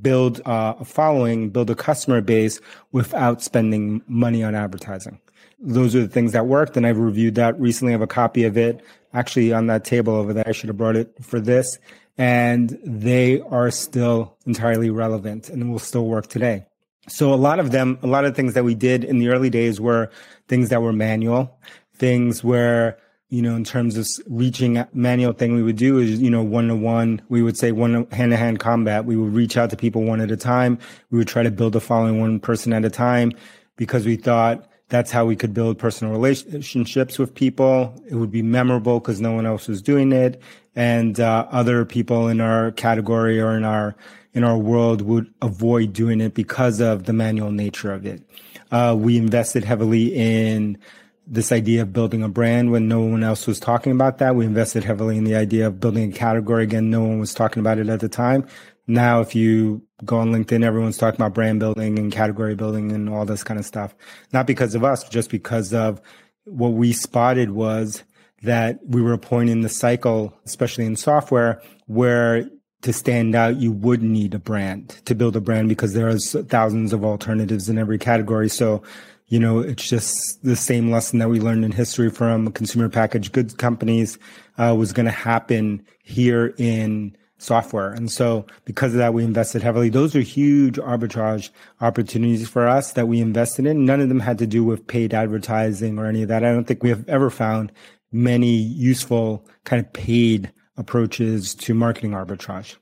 build 0.00 0.40
uh, 0.46 0.74
a 0.80 0.84
following, 0.84 1.50
build 1.50 1.70
a 1.70 1.74
customer 1.74 2.20
base 2.20 2.60
without 2.90 3.42
spending 3.42 4.02
money 4.08 4.42
on 4.42 4.54
advertising. 4.54 5.20
Those 5.58 5.94
are 5.94 6.00
the 6.00 6.08
things 6.08 6.32
that 6.32 6.46
worked. 6.46 6.76
And 6.76 6.86
I've 6.86 6.98
reviewed 6.98 7.34
that 7.34 7.60
recently. 7.60 7.92
I 7.92 7.94
have 7.94 8.02
a 8.02 8.06
copy 8.06 8.44
of 8.44 8.56
it 8.56 8.82
actually 9.12 9.52
on 9.52 9.66
that 9.66 9.84
table 9.84 10.14
over 10.14 10.32
there. 10.32 10.48
I 10.48 10.52
should 10.52 10.68
have 10.68 10.78
brought 10.78 10.96
it 10.96 11.14
for 11.22 11.38
this. 11.38 11.78
And 12.16 12.78
they 12.84 13.40
are 13.42 13.70
still 13.70 14.36
entirely 14.46 14.90
relevant 14.90 15.48
and 15.48 15.70
will 15.70 15.78
still 15.78 16.06
work 16.06 16.26
today. 16.26 16.66
So 17.10 17.34
a 17.34 17.36
lot 17.36 17.58
of 17.58 17.72
them, 17.72 17.98
a 18.02 18.06
lot 18.06 18.24
of 18.24 18.36
things 18.36 18.54
that 18.54 18.64
we 18.64 18.74
did 18.74 19.04
in 19.04 19.18
the 19.18 19.28
early 19.28 19.50
days 19.50 19.80
were 19.80 20.10
things 20.48 20.68
that 20.68 20.80
were 20.80 20.92
manual, 20.92 21.58
things 21.94 22.44
where, 22.44 22.98
you 23.28 23.42
know, 23.42 23.54
in 23.56 23.64
terms 23.64 23.96
of 23.96 24.06
reaching 24.28 24.84
manual 24.92 25.32
thing 25.32 25.54
we 25.54 25.62
would 25.62 25.76
do 25.76 25.98
is, 25.98 26.20
you 26.20 26.30
know, 26.30 26.42
one 26.42 26.68
to 26.68 26.76
one, 26.76 27.20
we 27.28 27.42
would 27.42 27.56
say 27.56 27.72
one 27.72 28.06
hand 28.10 28.30
to 28.30 28.36
hand 28.36 28.60
combat. 28.60 29.04
We 29.04 29.16
would 29.16 29.32
reach 29.32 29.56
out 29.56 29.70
to 29.70 29.76
people 29.76 30.02
one 30.02 30.20
at 30.20 30.30
a 30.30 30.36
time. 30.36 30.78
We 31.10 31.18
would 31.18 31.28
try 31.28 31.42
to 31.42 31.50
build 31.50 31.76
a 31.76 31.80
following 31.80 32.20
one 32.20 32.40
person 32.40 32.72
at 32.72 32.84
a 32.84 32.90
time 32.90 33.32
because 33.76 34.06
we 34.06 34.16
thought 34.16 34.68
that's 34.88 35.10
how 35.10 35.24
we 35.24 35.36
could 35.36 35.54
build 35.54 35.78
personal 35.78 36.12
relationships 36.12 37.18
with 37.18 37.34
people. 37.34 37.94
It 38.08 38.16
would 38.16 38.32
be 38.32 38.42
memorable 38.42 38.98
because 38.98 39.20
no 39.20 39.32
one 39.32 39.46
else 39.46 39.68
was 39.68 39.80
doing 39.80 40.12
it. 40.12 40.42
And 40.76 41.18
uh, 41.18 41.46
other 41.50 41.84
people 41.84 42.28
in 42.28 42.40
our 42.40 42.72
category 42.72 43.40
or 43.40 43.56
in 43.56 43.64
our 43.64 43.96
in 44.32 44.44
our 44.44 44.58
world 44.58 45.02
would 45.02 45.32
avoid 45.42 45.92
doing 45.92 46.20
it 46.20 46.34
because 46.34 46.80
of 46.80 47.04
the 47.04 47.12
manual 47.12 47.50
nature 47.50 47.92
of 47.92 48.06
it. 48.06 48.22
Uh, 48.70 48.94
we 48.98 49.16
invested 49.16 49.64
heavily 49.64 50.14
in 50.14 50.78
this 51.26 51.52
idea 51.52 51.82
of 51.82 51.92
building 51.92 52.22
a 52.22 52.28
brand 52.28 52.72
when 52.72 52.88
no 52.88 53.00
one 53.00 53.22
else 53.22 53.46
was 53.46 53.60
talking 53.60 53.92
about 53.92 54.18
that. 54.18 54.34
We 54.34 54.46
invested 54.46 54.84
heavily 54.84 55.16
in 55.16 55.24
the 55.24 55.36
idea 55.36 55.66
of 55.66 55.80
building 55.80 56.12
a 56.12 56.14
category. 56.14 56.64
Again, 56.64 56.90
no 56.90 57.02
one 57.02 57.20
was 57.20 57.34
talking 57.34 57.60
about 57.60 57.78
it 57.78 57.88
at 57.88 58.00
the 58.00 58.08
time. 58.08 58.46
Now, 58.86 59.20
if 59.20 59.34
you 59.34 59.82
go 60.04 60.18
on 60.18 60.32
LinkedIn, 60.32 60.64
everyone's 60.64 60.96
talking 60.96 61.20
about 61.20 61.34
brand 61.34 61.60
building 61.60 61.98
and 61.98 62.10
category 62.10 62.56
building 62.56 62.90
and 62.90 63.08
all 63.08 63.24
this 63.24 63.44
kind 63.44 63.60
of 63.60 63.66
stuff. 63.66 63.94
Not 64.32 64.46
because 64.46 64.74
of 64.74 64.82
us, 64.82 65.08
just 65.08 65.30
because 65.30 65.72
of 65.72 66.00
what 66.44 66.70
we 66.70 66.92
spotted 66.92 67.50
was 67.50 68.02
that 68.42 68.80
we 68.84 69.02
were 69.02 69.12
a 69.12 69.18
point 69.18 69.50
in 69.50 69.60
the 69.60 69.68
cycle, 69.68 70.34
especially 70.44 70.86
in 70.86 70.96
software, 70.96 71.62
where 71.86 72.48
to 72.82 72.92
stand 72.92 73.34
out, 73.34 73.56
you 73.56 73.72
would 73.72 74.02
need 74.02 74.34
a 74.34 74.38
brand 74.38 74.88
to 75.04 75.14
build 75.14 75.36
a 75.36 75.40
brand 75.40 75.68
because 75.68 75.92
there 75.92 76.08
are 76.08 76.18
thousands 76.18 76.92
of 76.92 77.04
alternatives 77.04 77.68
in 77.68 77.78
every 77.78 77.98
category. 77.98 78.48
So, 78.48 78.82
you 79.26 79.38
know, 79.38 79.60
it's 79.60 79.88
just 79.88 80.42
the 80.42 80.56
same 80.56 80.90
lesson 80.90 81.18
that 81.18 81.28
we 81.28 81.40
learned 81.40 81.64
in 81.64 81.72
history 81.72 82.10
from 82.10 82.50
consumer 82.52 82.88
packaged 82.88 83.32
goods 83.32 83.54
companies 83.54 84.18
uh, 84.58 84.74
was 84.76 84.92
going 84.92 85.06
to 85.06 85.12
happen 85.12 85.84
here 86.02 86.54
in 86.58 87.16
software. 87.38 87.92
And 87.92 88.10
so 88.10 88.46
because 88.64 88.92
of 88.92 88.98
that, 88.98 89.14
we 89.14 89.24
invested 89.24 89.62
heavily. 89.62 89.88
Those 89.88 90.14
are 90.14 90.20
huge 90.20 90.76
arbitrage 90.76 91.50
opportunities 91.80 92.48
for 92.48 92.68
us 92.68 92.92
that 92.92 93.08
we 93.08 93.20
invested 93.20 93.66
in. 93.66 93.84
None 93.84 94.00
of 94.00 94.08
them 94.08 94.20
had 94.20 94.38
to 94.38 94.46
do 94.46 94.64
with 94.64 94.86
paid 94.86 95.14
advertising 95.14 95.98
or 95.98 96.06
any 96.06 96.22
of 96.22 96.28
that. 96.28 96.44
I 96.44 96.52
don't 96.52 96.64
think 96.64 96.82
we 96.82 96.90
have 96.90 97.08
ever 97.08 97.30
found 97.30 97.72
many 98.12 98.56
useful 98.56 99.46
kind 99.64 99.84
of 99.84 99.92
paid 99.92 100.52
approaches 100.80 101.54
to 101.54 101.74
marketing 101.74 102.12
arbitrage. 102.12 102.76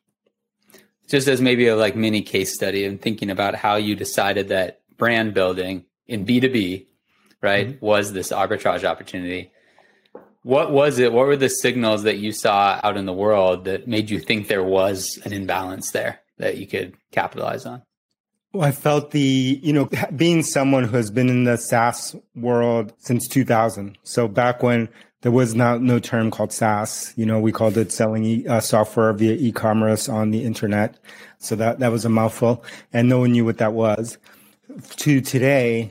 Just 1.09 1.27
as 1.27 1.43
maybe 1.43 1.67
a 1.67 1.77
like 1.77 1.97
mini 1.97 2.23
case 2.23 2.55
study 2.55 2.85
and 2.85 3.01
thinking 3.01 3.29
about 3.29 3.57
how 3.57 3.77
you 3.77 3.97
decided 3.97 4.49
that 4.49 4.81
brand 4.97 5.35
building 5.35 5.85
in 6.07 6.25
B2B, 6.25 6.87
right, 7.43 7.69
mm-hmm. 7.69 7.85
was 7.85 8.13
this 8.13 8.31
arbitrage 8.31 8.85
opportunity. 8.85 9.51
What 10.43 10.71
was 10.71 10.99
it? 10.99 11.13
What 11.13 11.27
were 11.27 11.37
the 11.37 11.49
signals 11.49 12.05
that 12.05 12.19
you 12.19 12.33
saw 12.33 12.81
out 12.83 12.97
in 12.97 13.05
the 13.05 13.13
world 13.13 13.65
that 13.65 13.89
made 13.89 14.09
you 14.09 14.21
think 14.21 14.47
there 14.47 14.63
was 14.63 15.19
an 15.25 15.33
imbalance 15.33 15.91
there 15.91 16.21
that 16.39 16.57
you 16.57 16.67
could 16.67 16.95
capitalize 17.11 17.67
on? 17.67 17.83
Well, 18.53 18.67
I 18.67 18.73
felt 18.73 19.11
the, 19.11 19.61
you 19.63 19.73
know, 19.73 19.91
being 20.17 20.43
someone 20.43 20.85
who 20.85 20.97
has 20.97 21.11
been 21.11 21.29
in 21.29 21.45
the 21.45 21.57
SaaS 21.59 22.17
world 22.35 22.95
since 22.99 23.29
2000. 23.29 23.99
So 24.05 24.27
back 24.27 24.63
when 24.63 24.89
there 25.23 25.33
was 25.33 25.55
not 25.55 25.83
no 25.83 25.99
term 25.99 26.31
called 26.31 26.53
SaaS. 26.53 27.13
You 27.17 27.27
know, 27.27 27.41
we 27.41 27.53
called 27.53 27.77
it 27.77 27.91
selling 27.91 28.25
e- 28.25 28.47
uh, 28.47 28.61
software 28.61 29.13
via 29.13 29.35
e-commerce 29.35 30.09
on 30.09 30.31
the 30.31 30.45
internet. 30.45 30.99
So 31.39 31.57
that 31.57 31.81
that 31.81 31.93
was 31.93 32.05
a 32.05 32.09
mouthful, 32.09 32.65
and 32.93 33.09
no 33.09 33.21
one 33.21 33.33
knew 33.33 33.45
what 33.45 33.59
that 33.59 33.73
was. 33.73 34.19
To 34.99 35.21
today, 35.21 35.91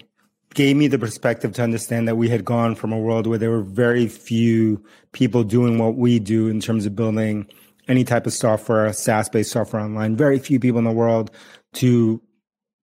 gave 0.53 0.75
me 0.75 0.88
the 0.88 1.00
perspective 1.00 1.53
to 1.53 1.63
understand 1.63 2.07
that 2.07 2.15
we 2.15 2.29
had 2.29 2.46
gone 2.46 2.75
from 2.75 2.91
a 2.91 3.00
world 3.00 3.27
where 3.27 3.38
there 3.38 3.51
were 3.51 3.62
very 3.62 4.07
few 4.07 4.84
people 5.12 5.43
doing 5.43 5.77
what 5.77 5.96
we 5.96 6.19
do 6.19 6.48
in 6.48 6.60
terms 6.60 6.86
of 6.86 6.96
building 6.96 7.48
any 7.88 8.03
type 8.03 8.25
of 8.25 8.34
software, 8.34 8.91
SaaS-based 8.91 9.51
software 9.51 9.81
online. 9.81 10.15
Very 10.15 10.39
few 10.39 10.60
people 10.60 10.79
in 10.79 10.86
the 10.86 10.91
world 10.91 11.31
to 11.74 12.22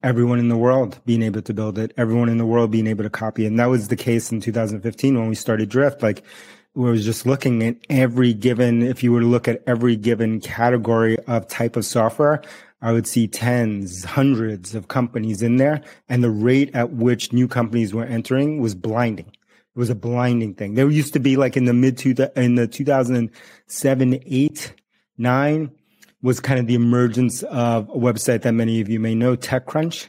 everyone 0.05 0.39
in 0.39 0.49
the 0.49 0.57
world 0.57 1.01
being 1.07 1.23
able 1.23 1.41
to 1.41 1.55
build 1.55 1.79
it, 1.79 1.93
everyone 1.97 2.29
in 2.29 2.37
the 2.37 2.45
world 2.47 2.71
being 2.71 2.87
able 2.87 3.03
to 3.03 3.11
copy. 3.11 3.47
And 3.47 3.59
that 3.59 3.67
was 3.67 3.89
the 3.89 3.97
case 3.97 4.31
in 4.31 4.41
2015 4.41 5.19
when 5.19 5.29
we 5.29 5.35
started 5.35 5.71
Drift. 5.71 6.03
Like, 6.03 6.23
we 6.75 6.91
was 6.91 7.05
just 7.05 7.25
looking 7.25 7.63
at 7.63 7.77
every 7.89 8.35
given, 8.35 8.83
if 8.83 9.03
you 9.03 9.13
were 9.13 9.21
to 9.21 9.27
look 9.27 9.49
at 9.49 9.63
every 9.67 9.97
given 9.97 10.41
category 10.41 11.19
of 11.27 11.49
type 11.49 11.77
of 11.77 11.87
software, 11.87 12.43
I 12.83 12.93
would 12.93 13.07
see 13.07 13.27
tens, 13.27 14.05
hundreds 14.05 14.75
of 14.75 14.89
companies 14.89 15.41
in 15.41 15.57
there. 15.57 15.81
And 16.09 16.23
the 16.23 16.31
rate 16.31 16.75
at 16.75 16.93
which 16.93 17.33
new 17.33 17.49
companies 17.49 17.95
were 17.95 18.05
entering 18.05 18.61
was 18.61 18.75
blinding. 18.75 19.29
It 19.29 19.79
was 19.79 19.89
a 19.89 19.95
blinding 19.95 20.55
thing. 20.55 20.75
There 20.75 20.91
used 20.91 21.15
to 21.15 21.21
be 21.21 21.37
like 21.37 21.57
in 21.57 21.65
the 21.65 21.73
mid 21.73 21.97
two, 21.97 22.15
in 22.37 22.57
the 22.57 22.67
2007, 22.67 24.21
eight, 24.27 24.75
nine, 25.17 25.71
was 26.25 26.41
kind 26.41 26.59
of 26.59 26.67
the 26.67 26.75
emergence 26.75 27.43
of 27.45 27.87
a 27.91 27.99
website 27.99 28.41
that 28.43 28.53
many 28.53 28.81
of 28.81 28.89
you 28.89 28.99
may 28.99 29.15
know, 29.15 29.37
TechCrunch. 29.37 30.09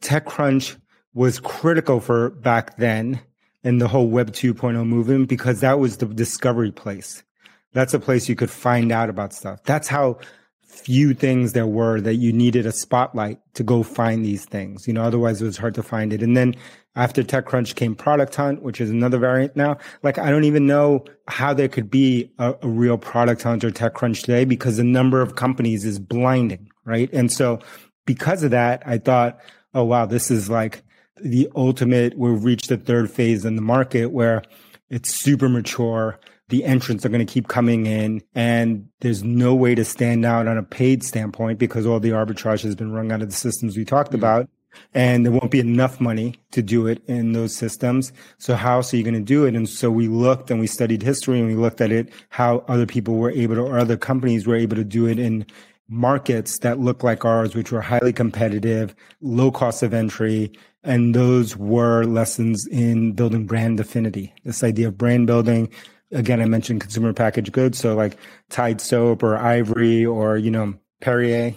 TechCrunch 0.00 0.76
was 1.12 1.40
critical 1.40 1.98
for 1.98 2.30
back 2.30 2.76
then 2.76 3.20
in 3.64 3.78
the 3.78 3.88
whole 3.88 4.06
Web 4.06 4.30
2.0 4.30 4.86
movement 4.86 5.28
because 5.28 5.58
that 5.58 5.80
was 5.80 5.96
the 5.96 6.06
discovery 6.06 6.70
place. 6.70 7.24
That's 7.72 7.92
a 7.92 7.98
place 7.98 8.28
you 8.28 8.36
could 8.36 8.48
find 8.48 8.92
out 8.92 9.10
about 9.10 9.32
stuff. 9.32 9.64
That's 9.64 9.88
how 9.88 10.20
few 10.64 11.14
things 11.14 11.52
there 11.52 11.66
were 11.66 12.00
that 12.00 12.14
you 12.14 12.32
needed 12.32 12.64
a 12.64 12.70
spotlight 12.70 13.40
to 13.54 13.64
go 13.64 13.82
find 13.82 14.24
these 14.24 14.44
things. 14.44 14.86
You 14.86 14.94
know, 14.94 15.02
otherwise 15.02 15.42
it 15.42 15.46
was 15.46 15.56
hard 15.56 15.74
to 15.74 15.82
find 15.82 16.12
it. 16.12 16.22
And 16.22 16.36
then 16.36 16.54
after 16.96 17.22
TechCrunch 17.22 17.76
came 17.76 17.94
Product 17.94 18.34
Hunt, 18.34 18.62
which 18.62 18.80
is 18.80 18.90
another 18.90 19.18
variant 19.18 19.54
now. 19.54 19.78
Like, 20.02 20.18
I 20.18 20.30
don't 20.30 20.44
even 20.44 20.66
know 20.66 21.04
how 21.28 21.54
there 21.54 21.68
could 21.68 21.90
be 21.90 22.32
a, 22.38 22.54
a 22.62 22.68
real 22.68 22.98
Product 22.98 23.42
Hunt 23.42 23.64
or 23.64 23.70
TechCrunch 23.70 24.20
today 24.20 24.44
because 24.44 24.76
the 24.76 24.84
number 24.84 25.20
of 25.20 25.36
companies 25.36 25.84
is 25.84 25.98
blinding, 25.98 26.68
right? 26.84 27.08
And 27.12 27.30
so 27.30 27.60
because 28.06 28.42
of 28.42 28.50
that, 28.50 28.82
I 28.86 28.98
thought, 28.98 29.38
oh, 29.72 29.84
wow, 29.84 30.06
this 30.06 30.30
is 30.30 30.50
like 30.50 30.82
the 31.22 31.48
ultimate, 31.54 32.18
we've 32.18 32.42
reached 32.44 32.68
the 32.68 32.76
third 32.76 33.10
phase 33.10 33.44
in 33.44 33.56
the 33.56 33.62
market 33.62 34.06
where 34.06 34.42
it's 34.88 35.10
super 35.14 35.48
mature. 35.48 36.18
The 36.48 36.64
entrants 36.64 37.06
are 37.06 37.10
going 37.10 37.24
to 37.24 37.32
keep 37.32 37.46
coming 37.46 37.86
in 37.86 38.22
and 38.34 38.88
there's 39.00 39.22
no 39.22 39.54
way 39.54 39.76
to 39.76 39.84
stand 39.84 40.24
out 40.24 40.48
on 40.48 40.58
a 40.58 40.64
paid 40.64 41.04
standpoint 41.04 41.60
because 41.60 41.86
all 41.86 42.00
the 42.00 42.10
arbitrage 42.10 42.64
has 42.64 42.74
been 42.74 42.90
wrung 42.90 43.12
out 43.12 43.22
of 43.22 43.28
the 43.28 43.36
systems 43.36 43.76
we 43.76 43.84
talked 43.84 44.10
mm-hmm. 44.10 44.18
about 44.18 44.50
and 44.94 45.24
there 45.24 45.32
won't 45.32 45.50
be 45.50 45.60
enough 45.60 46.00
money 46.00 46.36
to 46.52 46.62
do 46.62 46.86
it 46.86 47.02
in 47.06 47.32
those 47.32 47.54
systems. 47.54 48.12
So 48.38 48.54
how 48.54 48.76
else 48.76 48.92
are 48.92 48.96
you 48.96 49.04
going 49.04 49.14
to 49.14 49.20
do 49.20 49.44
it? 49.44 49.54
And 49.54 49.68
so 49.68 49.90
we 49.90 50.08
looked 50.08 50.50
and 50.50 50.60
we 50.60 50.66
studied 50.66 51.02
history 51.02 51.38
and 51.38 51.48
we 51.48 51.54
looked 51.54 51.80
at 51.80 51.92
it, 51.92 52.12
how 52.28 52.64
other 52.68 52.86
people 52.86 53.16
were 53.16 53.30
able 53.30 53.56
to, 53.56 53.62
or 53.62 53.78
other 53.78 53.96
companies 53.96 54.46
were 54.46 54.56
able 54.56 54.76
to 54.76 54.84
do 54.84 55.06
it 55.06 55.18
in 55.18 55.46
markets 55.88 56.58
that 56.60 56.78
look 56.78 57.02
like 57.02 57.24
ours, 57.24 57.54
which 57.54 57.72
were 57.72 57.80
highly 57.80 58.12
competitive, 58.12 58.94
low 59.20 59.50
cost 59.50 59.82
of 59.82 59.92
entry. 59.92 60.52
And 60.82 61.14
those 61.14 61.56
were 61.56 62.04
lessons 62.04 62.66
in 62.68 63.12
building 63.12 63.46
brand 63.46 63.80
affinity. 63.80 64.32
This 64.44 64.64
idea 64.64 64.88
of 64.88 64.98
brand 64.98 65.26
building. 65.26 65.70
Again, 66.12 66.40
I 66.40 66.46
mentioned 66.46 66.80
consumer 66.80 67.12
packaged 67.12 67.52
goods. 67.52 67.78
So 67.78 67.94
like 67.94 68.16
Tide 68.48 68.80
soap 68.80 69.22
or 69.22 69.36
Ivory 69.36 70.04
or, 70.04 70.36
you 70.36 70.50
know, 70.50 70.74
Perrier. 71.00 71.54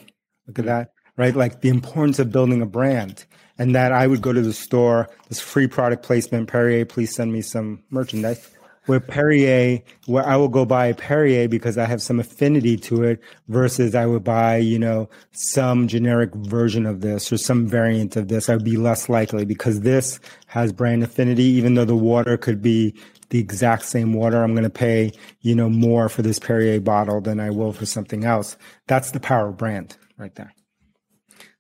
Look 0.48 0.60
at 0.60 0.66
that 0.66 0.93
right? 1.18 1.36
Like 1.36 1.62
the 1.62 1.70
importance 1.70 2.20
of 2.20 2.32
building 2.32 2.62
a 2.62 2.66
brand 2.66 3.26
and 3.58 3.76
that 3.76 3.92
I 3.92 4.08
would 4.08 4.22
go 4.22 4.34
to 4.34 4.42
the 4.42 4.54
store, 4.54 5.10
this 5.30 5.40
free 5.40 5.68
product 5.68 6.04
placement, 6.04 6.50
Perrier, 6.50 6.86
please 6.86 7.14
send 7.14 7.32
me 7.32 7.42
some 7.42 7.84
merchandise. 7.90 8.50
Where 8.86 9.00
Perrier, 9.00 9.82
where 10.08 10.28
I 10.28 10.36
will 10.36 10.50
go 10.50 10.66
buy 10.66 10.92
Perrier 10.92 11.48
because 11.48 11.78
I 11.78 11.86
have 11.86 12.02
some 12.02 12.20
affinity 12.20 12.76
to 12.78 13.04
it 13.04 13.22
versus 13.48 13.96
I 13.96 14.06
would 14.06 14.26
buy, 14.26 14.58
you 14.58 14.78
know, 14.78 15.10
some 15.32 15.88
generic 15.88 16.36
version 16.36 16.86
of 16.86 17.00
this 17.00 17.32
or 17.32 17.38
some 17.38 17.66
variant 17.66 18.18
of 18.18 18.28
this. 18.28 18.50
I 18.50 18.56
would 18.56 18.66
be 18.66 18.76
less 18.76 19.08
likely 19.08 19.46
because 19.46 19.82
this 19.82 20.20
has 20.48 20.74
brand 20.74 21.02
affinity, 21.02 21.44
even 21.44 21.76
though 21.76 21.86
the 21.86 21.96
water 21.96 22.36
could 22.36 22.62
be 22.62 22.94
the 23.30 23.40
exact 23.40 23.86
same 23.86 24.14
water. 24.14 24.44
I'm 24.44 24.54
going 24.54 24.64
to 24.64 24.70
pay, 24.70 25.14
you 25.40 25.56
know, 25.56 25.70
more 25.70 26.10
for 26.10 26.22
this 26.22 26.40
Perrier 26.40 26.82
bottle 26.82 27.22
than 27.22 27.40
I 27.40 27.52
will 27.52 27.72
for 27.72 27.86
something 27.86 28.26
else. 28.26 28.58
That's 28.88 29.12
the 29.12 29.22
power 29.22 29.48
of 29.48 29.58
brand 29.58 29.96
right 30.18 30.36
there. 30.36 30.54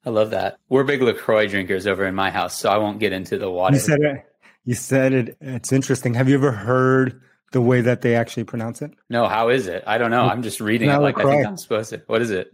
I 0.05 0.10
love 0.10 0.31
that. 0.31 0.57
We're 0.69 0.83
big 0.83 1.01
LaCroix 1.01 1.48
drinkers 1.48 1.88
over 1.88 2.05
in 2.05 2.15
my 2.15 2.29
house, 2.29 2.57
so 2.57 2.69
I 2.69 2.77
won't 2.77 3.00
get 3.00 3.13
into 3.13 3.38
the 3.38 3.50
water. 3.50 3.75
You 3.75 3.79
said 3.81 4.01
it. 4.01 4.25
You 4.65 4.75
said 4.75 5.13
it. 5.13 5.38
It's 5.41 5.72
interesting. 5.72 6.13
Have 6.13 6.29
you 6.29 6.36
ever 6.36 6.51
heard 6.51 7.22
the 7.51 7.62
way 7.62 7.81
that 7.81 8.01
they 8.01 8.15
actually 8.15 8.43
pronounce 8.43 8.81
it? 8.81 8.91
No. 9.10 9.27
How 9.27 9.50
is 9.50 9.67
it? 9.67 9.83
I 9.88 9.98
don't 9.98 10.12
know. 10.12 10.24
I'm 10.24 10.43
just 10.43 10.60
reading 10.60 10.89
it 10.89 10.98
like 10.98 11.17
LaCroix. 11.17 11.31
I 11.31 11.36
think 11.36 11.48
I'm 11.48 11.57
supposed 11.57 11.89
to. 11.91 12.01
What 12.07 12.22
is 12.22 12.31
it? 12.31 12.51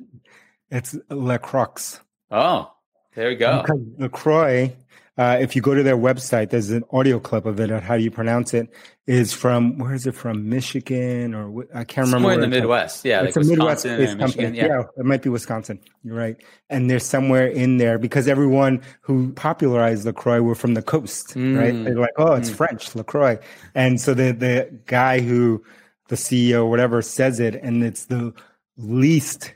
It's 0.71 0.95
LaCroix. 1.09 1.99
Oh, 2.31 2.71
there 3.15 3.29
we 3.29 3.35
go. 3.35 3.65
LaCroix 3.97 4.75
uh, 5.19 5.37
if 5.37 5.53
you 5.53 5.61
go 5.61 5.75
to 5.75 5.83
their 5.83 5.97
website, 5.97 6.49
there's 6.49 6.69
an 6.69 6.85
audio 6.93 7.19
clip 7.19 7.45
of 7.45 7.59
it. 7.59 7.69
Or 7.69 7.81
how 7.81 7.97
do 7.97 8.03
you 8.03 8.09
pronounce 8.09 8.53
it? 8.53 8.69
Is 9.05 9.33
from 9.33 9.77
where 9.77 9.93
is 9.93 10.07
it 10.07 10.15
from? 10.15 10.47
Michigan 10.47 11.35
or 11.35 11.65
I 11.75 11.83
can't 11.83 12.07
remember. 12.07 12.09
Somewhere 12.09 12.33
in 12.35 12.39
the 12.39 12.47
Midwest, 12.47 13.03
yeah, 13.03 13.23
it's 13.23 13.35
like 13.35 13.45
a 13.45 13.49
Midwest 13.49 13.83
company. 13.83 14.57
Yeah. 14.57 14.67
yeah, 14.67 14.83
it 14.97 15.03
might 15.03 15.21
be 15.21 15.27
Wisconsin. 15.27 15.81
You're 16.03 16.15
right. 16.15 16.37
And 16.69 16.89
there's 16.89 17.05
somewhere 17.05 17.47
in 17.47 17.79
there 17.79 17.97
because 17.97 18.29
everyone 18.29 18.81
who 19.01 19.33
popularized 19.33 20.05
Lacroix 20.05 20.41
were 20.41 20.55
from 20.55 20.73
the 20.73 20.81
coast, 20.81 21.35
mm. 21.35 21.57
right? 21.57 21.73
They're 21.83 21.99
like, 21.99 22.13
oh, 22.17 22.35
it's 22.35 22.49
mm. 22.49 22.55
French 22.55 22.95
Lacroix, 22.95 23.37
and 23.75 23.99
so 23.99 24.13
the 24.13 24.31
the 24.31 24.79
guy 24.85 25.19
who 25.19 25.61
the 26.07 26.15
CEO 26.15 26.59
or 26.59 26.69
whatever 26.69 27.01
says 27.01 27.41
it, 27.41 27.55
and 27.55 27.83
it's 27.83 28.05
the 28.05 28.33
least 28.77 29.53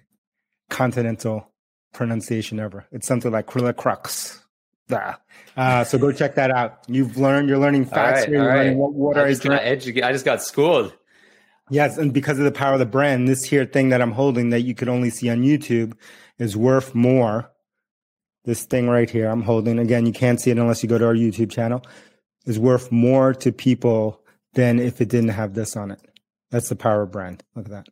continental 0.69 1.47
pronunciation 1.93 2.59
ever. 2.59 2.85
It's 2.91 3.07
something 3.07 3.31
like 3.31 3.45
Crux 3.45 4.42
uh, 5.57 5.83
so 5.83 5.97
go 5.97 6.11
check 6.11 6.35
that 6.35 6.51
out. 6.51 6.79
You've 6.87 7.17
learned, 7.17 7.49
you're 7.49 7.57
learning 7.57 7.85
facts 7.85 8.21
right. 8.21 8.29
You're 8.29 8.47
right. 8.47 8.75
what 8.75 8.93
water 8.93 9.21
I 9.21 9.33
just, 9.33 9.45
I 9.45 10.11
just 10.11 10.25
got 10.25 10.41
schooled. 10.41 10.93
Yes, 11.69 11.97
and 11.97 12.13
because 12.13 12.39
of 12.39 12.45
the 12.45 12.51
power 12.51 12.73
of 12.73 12.79
the 12.79 12.85
brand, 12.85 13.27
this 13.27 13.43
here 13.43 13.65
thing 13.65 13.89
that 13.89 14.01
I'm 14.01 14.11
holding 14.11 14.49
that 14.49 14.61
you 14.61 14.75
could 14.75 14.89
only 14.89 15.09
see 15.09 15.29
on 15.29 15.43
YouTube 15.43 15.93
is 16.37 16.57
worth 16.57 16.93
more. 16.93 17.49
This 18.45 18.65
thing 18.65 18.89
right 18.89 19.09
here 19.09 19.29
I'm 19.29 19.43
holding, 19.43 19.79
again, 19.79 20.05
you 20.05 20.11
can't 20.11 20.39
see 20.39 20.51
it 20.51 20.57
unless 20.57 20.83
you 20.83 20.89
go 20.89 20.97
to 20.97 21.05
our 21.05 21.13
YouTube 21.15 21.49
channel, 21.49 21.81
is 22.45 22.59
worth 22.59 22.91
more 22.91 23.33
to 23.35 23.51
people 23.51 24.21
than 24.53 24.79
if 24.79 24.99
it 24.99 25.09
didn't 25.09 25.29
have 25.29 25.53
this 25.53 25.77
on 25.77 25.91
it. 25.91 25.99
That's 26.51 26.69
the 26.69 26.75
power 26.75 27.03
of 27.03 27.11
brand. 27.11 27.43
Look 27.55 27.65
at 27.65 27.71
that. 27.71 27.87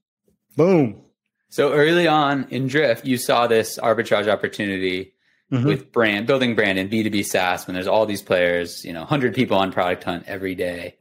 Boom. 0.57 1.01
So 1.49 1.73
early 1.73 2.07
on 2.07 2.47
in 2.49 2.67
Drift, 2.67 3.05
you 3.05 3.17
saw 3.17 3.47
this 3.47 3.79
arbitrage 3.79 4.27
opportunity 4.27 5.13
mm-hmm. 5.51 5.67
with 5.67 5.91
brand 5.91 6.27
building 6.27 6.55
brand 6.55 6.79
in 6.79 6.89
B2B 6.89 7.25
SaaS 7.25 7.67
when 7.67 7.73
there's 7.73 7.87
all 7.87 8.05
these 8.05 8.21
players, 8.21 8.85
you 8.85 8.93
know, 8.93 9.01
100 9.01 9.35
people 9.35 9.57
on 9.57 9.71
Product 9.71 10.03
Hunt 10.03 10.23
every 10.27 10.55
day. 10.55 10.95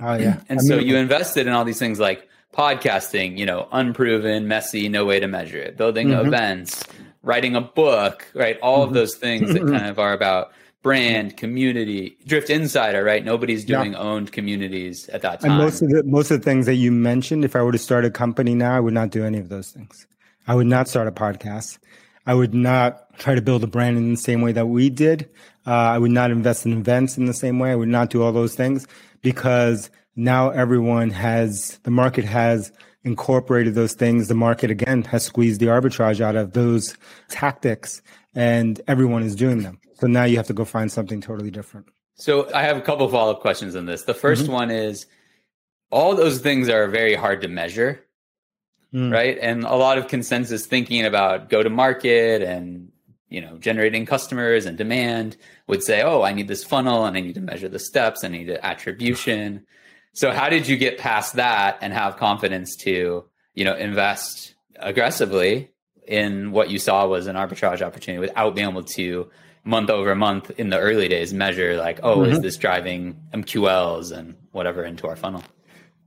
Oh 0.00 0.14
yeah. 0.14 0.40
And 0.48 0.60
I 0.60 0.62
so 0.62 0.78
you 0.78 0.96
invested 0.96 1.46
in 1.46 1.52
all 1.52 1.64
these 1.64 1.78
things 1.78 1.98
like 1.98 2.28
podcasting, 2.54 3.38
you 3.38 3.46
know, 3.46 3.68
unproven, 3.72 4.48
messy, 4.48 4.88
no 4.88 5.04
way 5.04 5.20
to 5.20 5.26
measure 5.26 5.58
it. 5.58 5.76
Building 5.76 6.08
mm-hmm. 6.08 6.26
events, 6.26 6.84
writing 7.22 7.56
a 7.56 7.60
book, 7.60 8.26
right? 8.34 8.58
All 8.60 8.80
mm-hmm. 8.80 8.88
of 8.88 8.94
those 8.94 9.16
things 9.16 9.52
that 9.52 9.62
kind 9.62 9.86
of 9.86 9.98
are 9.98 10.12
about 10.12 10.52
brand, 10.82 11.36
community, 11.36 12.16
Drift 12.26 12.50
Insider, 12.50 13.02
right? 13.02 13.24
Nobody's 13.24 13.64
doing 13.64 13.92
yeah. 13.92 13.98
owned 13.98 14.32
communities 14.32 15.08
at 15.08 15.22
that 15.22 15.40
time. 15.40 15.52
And 15.52 15.60
most 15.60 15.82
of 15.82 15.88
the 15.88 16.02
most 16.04 16.30
of 16.30 16.40
the 16.40 16.44
things 16.44 16.66
that 16.66 16.76
you 16.76 16.92
mentioned, 16.92 17.44
if 17.44 17.56
I 17.56 17.62
were 17.62 17.72
to 17.72 17.78
start 17.78 18.04
a 18.04 18.10
company 18.10 18.54
now, 18.54 18.74
I 18.74 18.80
would 18.80 18.94
not 18.94 19.10
do 19.10 19.24
any 19.24 19.38
of 19.38 19.48
those 19.48 19.70
things. 19.70 20.06
I 20.46 20.54
would 20.54 20.66
not 20.66 20.88
start 20.88 21.08
a 21.08 21.12
podcast. 21.12 21.78
I 22.26 22.34
would 22.34 22.54
not 22.54 23.07
try 23.18 23.34
to 23.34 23.42
build 23.42 23.62
a 23.64 23.66
brand 23.66 23.98
in 23.98 24.10
the 24.10 24.16
same 24.16 24.40
way 24.40 24.52
that 24.52 24.66
we 24.66 24.90
did. 24.90 25.28
Uh, 25.66 25.72
I 25.72 25.98
would 25.98 26.10
not 26.10 26.30
invest 26.30 26.64
in 26.64 26.72
events 26.72 27.18
in 27.18 27.26
the 27.26 27.34
same 27.34 27.58
way. 27.58 27.70
I 27.70 27.74
would 27.74 27.88
not 27.88 28.10
do 28.10 28.22
all 28.22 28.32
those 28.32 28.54
things 28.54 28.86
because 29.20 29.90
now 30.16 30.50
everyone 30.50 31.10
has 31.10 31.78
the 31.82 31.90
market 31.90 32.24
has 32.24 32.72
incorporated 33.04 33.74
those 33.74 33.94
things. 33.94 34.28
The 34.28 34.34
market 34.34 34.70
again 34.70 35.02
has 35.04 35.24
squeezed 35.24 35.60
the 35.60 35.66
arbitrage 35.66 36.20
out 36.20 36.36
of 36.36 36.52
those 36.52 36.96
tactics, 37.28 38.02
and 38.34 38.80
everyone 38.88 39.22
is 39.22 39.34
doing 39.34 39.62
them. 39.62 39.78
So 39.94 40.06
now 40.06 40.24
you 40.24 40.36
have 40.36 40.46
to 40.46 40.52
go 40.52 40.64
find 40.64 40.90
something 40.90 41.20
totally 41.20 41.50
different. 41.50 41.86
So 42.14 42.52
I 42.52 42.62
have 42.62 42.76
a 42.76 42.80
couple 42.80 43.08
follow 43.08 43.32
up 43.32 43.40
questions 43.40 43.76
on 43.76 43.86
this. 43.86 44.02
The 44.02 44.14
1st 44.14 44.42
mm-hmm. 44.42 44.52
one 44.52 44.70
is 44.70 45.06
all 45.90 46.14
those 46.14 46.40
things 46.40 46.68
are 46.68 46.88
very 46.88 47.14
hard 47.14 47.40
to 47.42 47.48
measure, 47.48 48.04
mm. 48.92 49.12
right? 49.12 49.38
And 49.40 49.64
a 49.64 49.76
lot 49.76 49.98
of 49.98 50.08
consensus 50.08 50.66
thinking 50.66 51.04
about 51.04 51.48
go 51.48 51.62
to 51.62 51.70
market 51.70 52.42
and 52.42 52.90
you 53.28 53.40
know 53.40 53.58
generating 53.58 54.06
customers 54.06 54.66
and 54.66 54.76
demand 54.78 55.36
would 55.66 55.82
say, 55.82 56.02
oh, 56.02 56.22
I 56.22 56.32
need 56.32 56.48
this 56.48 56.64
funnel 56.64 57.04
and 57.04 57.16
I 57.16 57.20
need 57.20 57.34
to 57.34 57.40
measure 57.40 57.68
the 57.68 57.78
steps. 57.78 58.24
I 58.24 58.28
need 58.28 58.50
attribution. 58.50 59.66
So 60.12 60.32
how 60.32 60.48
did 60.48 60.66
you 60.66 60.76
get 60.76 60.98
past 60.98 61.34
that 61.34 61.78
and 61.80 61.92
have 61.92 62.16
confidence 62.16 62.76
to 62.76 63.24
you 63.54 63.64
know 63.64 63.76
invest 63.76 64.54
aggressively 64.76 65.70
in 66.06 66.52
what 66.52 66.70
you 66.70 66.78
saw 66.78 67.06
was 67.06 67.26
an 67.26 67.36
arbitrage 67.36 67.82
opportunity 67.82 68.18
without 68.20 68.54
being 68.54 68.68
able 68.68 68.82
to 68.82 69.30
month 69.64 69.90
over 69.90 70.14
month 70.14 70.50
in 70.58 70.70
the 70.70 70.78
early 70.78 71.08
days 71.08 71.34
measure 71.34 71.76
like, 71.76 72.00
oh, 72.02 72.18
mm-hmm. 72.18 72.32
is 72.32 72.40
this 72.40 72.56
driving 72.56 73.20
MQLs 73.34 74.16
and 74.16 74.34
whatever 74.52 74.82
into 74.82 75.06
our 75.06 75.16
funnel? 75.16 75.44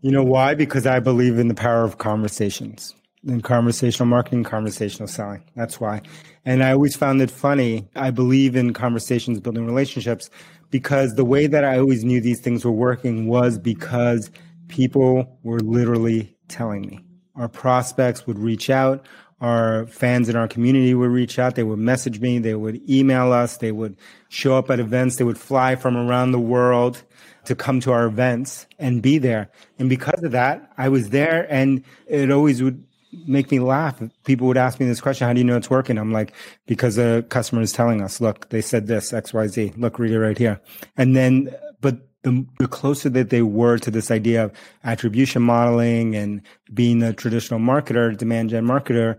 You 0.02 0.12
know 0.12 0.24
why? 0.24 0.56
Because 0.56 0.88
I 0.88 1.00
believe 1.00 1.38
in 1.38 1.48
the 1.48 1.54
power 1.54 1.84
of 1.84 2.00
conversations 2.00 2.96
in 3.28 3.42
conversational 3.42 4.08
marketing, 4.08 4.44
conversational 4.44 5.08
selling. 5.08 5.44
That's 5.56 5.80
why. 5.80 6.02
And 6.46 6.64
I 6.64 6.72
always 6.72 6.96
found 6.96 7.22
it 7.22 7.30
funny. 7.32 7.88
I 7.96 8.12
believe 8.12 8.56
in 8.56 8.74
conversations, 8.74 9.40
building 9.40 9.66
relationships, 9.66 10.30
because 10.70 11.14
the 11.14 11.26
way 11.26 11.48
that 11.48 11.64
I 11.64 11.78
always 11.78 12.04
knew 12.04 12.22
these 12.22 12.40
things 12.40 12.66
were 12.66 12.72
working 12.72 13.28
was 13.28 13.58
because 13.58 14.32
people 14.68 15.38
were 15.44 15.60
literally 15.60 16.36
telling 16.48 16.82
me. 16.82 17.00
Our 17.36 17.48
prospects 17.48 18.26
would 18.26 18.40
reach 18.40 18.70
out 18.70 19.06
our 19.42 19.88
fans 19.88 20.30
in 20.30 20.36
our 20.36 20.48
community 20.48 20.94
would 20.94 21.10
reach 21.10 21.40
out. 21.40 21.56
They 21.56 21.64
would 21.64 21.80
message 21.80 22.20
me. 22.20 22.38
They 22.38 22.54
would 22.54 22.88
email 22.90 23.32
us. 23.34 23.58
They 23.58 23.72
would 23.72 23.98
show 24.30 24.56
up 24.56 24.70
at 24.70 24.80
events. 24.80 25.16
They 25.16 25.24
would 25.24 25.40
fly 25.40 25.76
from 25.76 25.98
around 25.98 26.32
the 26.32 26.40
world 26.40 27.04
to 27.46 27.56
come 27.56 27.80
to 27.82 27.92
our 27.92 28.06
events 28.06 28.68
and 28.78 29.02
be 29.02 29.18
there. 29.18 29.50
And 29.80 29.90
because 29.90 30.22
of 30.24 30.32
that, 30.32 30.72
I 30.78 30.90
was 30.90 31.10
there 31.10 31.52
and 31.52 31.84
it 32.06 32.30
always 32.30 32.62
would 32.62 32.84
make 33.28 33.52
me 33.52 33.60
laugh. 33.60 34.02
People 34.24 34.48
would 34.48 34.58
ask 34.58 34.80
me 34.80 34.86
this 34.86 35.02
question, 35.02 35.28
how 35.28 35.34
do 35.34 35.40
you 35.40 35.46
know 35.46 35.58
it's 35.58 35.70
working? 35.70 35.98
I'm 35.98 36.12
like, 36.12 36.34
because 36.66 36.98
a 36.98 37.24
customer 37.24 37.62
is 37.62 37.72
telling 37.72 38.02
us, 38.02 38.22
look, 38.22 38.50
they 38.50 38.62
said 38.62 38.88
this, 38.88 39.14
X, 39.14 39.34
Y, 39.34 39.48
Z. 39.48 39.74
Look, 39.78 40.00
read 40.00 40.12
it 40.12 40.20
right 40.20 40.38
here. 40.38 40.62
And 40.98 41.16
then, 41.16 41.54
but 41.82 42.08
the, 42.24 42.46
the 42.60 42.68
closer 42.68 43.10
that 43.10 43.30
they 43.30 43.42
were 43.42 43.78
to 43.80 43.92
this 43.92 44.12
idea 44.12 44.46
of 44.46 44.52
attribution 44.84 45.42
modeling 45.42 46.16
and 46.16 46.42
being 46.74 47.02
a 47.04 47.14
traditional 47.14 47.60
marketer, 47.60 48.16
demand 48.16 48.52
gen 48.52 48.66
marketer, 48.66 49.18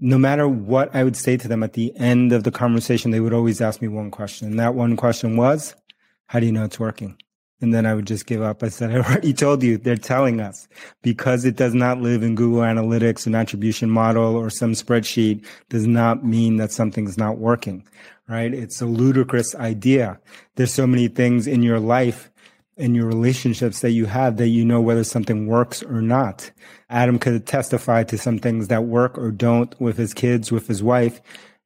no 0.00 0.18
matter 0.18 0.48
what 0.48 0.94
I 0.94 1.04
would 1.04 1.16
say 1.16 1.36
to 1.36 1.46
them 1.46 1.62
at 1.62 1.74
the 1.74 1.96
end 1.96 2.32
of 2.32 2.42
the 2.42 2.50
conversation, 2.50 3.12
they 3.12 3.20
would 3.20 3.32
always 3.32 3.60
ask 3.60 3.80
me 3.80 3.88
one 3.88 4.10
question. 4.10 4.48
And 4.48 4.58
that 4.58 4.74
one 4.74 4.96
question 4.96 5.36
was, 5.36 5.76
how 6.26 6.40
do 6.40 6.46
you 6.46 6.52
know 6.52 6.64
it's 6.64 6.80
working? 6.80 7.16
And 7.62 7.72
then 7.72 7.86
I 7.86 7.94
would 7.94 8.06
just 8.06 8.26
give 8.26 8.42
up. 8.42 8.62
I 8.62 8.68
said, 8.68 8.90
I 8.90 8.96
already 8.96 9.32
told 9.32 9.62
you, 9.62 9.78
they're 9.78 9.96
telling 9.96 10.40
us 10.40 10.68
because 11.02 11.44
it 11.44 11.56
does 11.56 11.74
not 11.74 12.00
live 12.00 12.22
in 12.22 12.34
Google 12.34 12.60
Analytics, 12.60 13.26
an 13.26 13.34
attribution 13.34 13.88
model 13.88 14.36
or 14.36 14.50
some 14.50 14.72
spreadsheet 14.72 15.44
does 15.68 15.86
not 15.86 16.24
mean 16.24 16.56
that 16.56 16.72
something's 16.72 17.16
not 17.16 17.38
working, 17.38 17.86
right? 18.28 18.52
It's 18.52 18.82
a 18.82 18.86
ludicrous 18.86 19.54
idea. 19.54 20.20
There's 20.56 20.74
so 20.74 20.86
many 20.86 21.08
things 21.08 21.46
in 21.46 21.62
your 21.62 21.80
life 21.80 22.28
in 22.76 22.94
your 22.94 23.06
relationships 23.06 23.80
that 23.80 23.90
you 23.90 24.06
have 24.06 24.38
that 24.38 24.48
you 24.48 24.64
know 24.64 24.80
whether 24.80 25.04
something 25.04 25.46
works 25.46 25.82
or 25.82 26.00
not. 26.00 26.50
Adam 26.88 27.18
could 27.18 27.46
testify 27.46 28.02
to 28.02 28.16
some 28.16 28.38
things 28.38 28.68
that 28.68 28.84
work 28.84 29.18
or 29.18 29.30
don't 29.30 29.78
with 29.80 29.96
his 29.96 30.14
kids, 30.14 30.50
with 30.50 30.66
his 30.66 30.82
wife, 30.82 31.20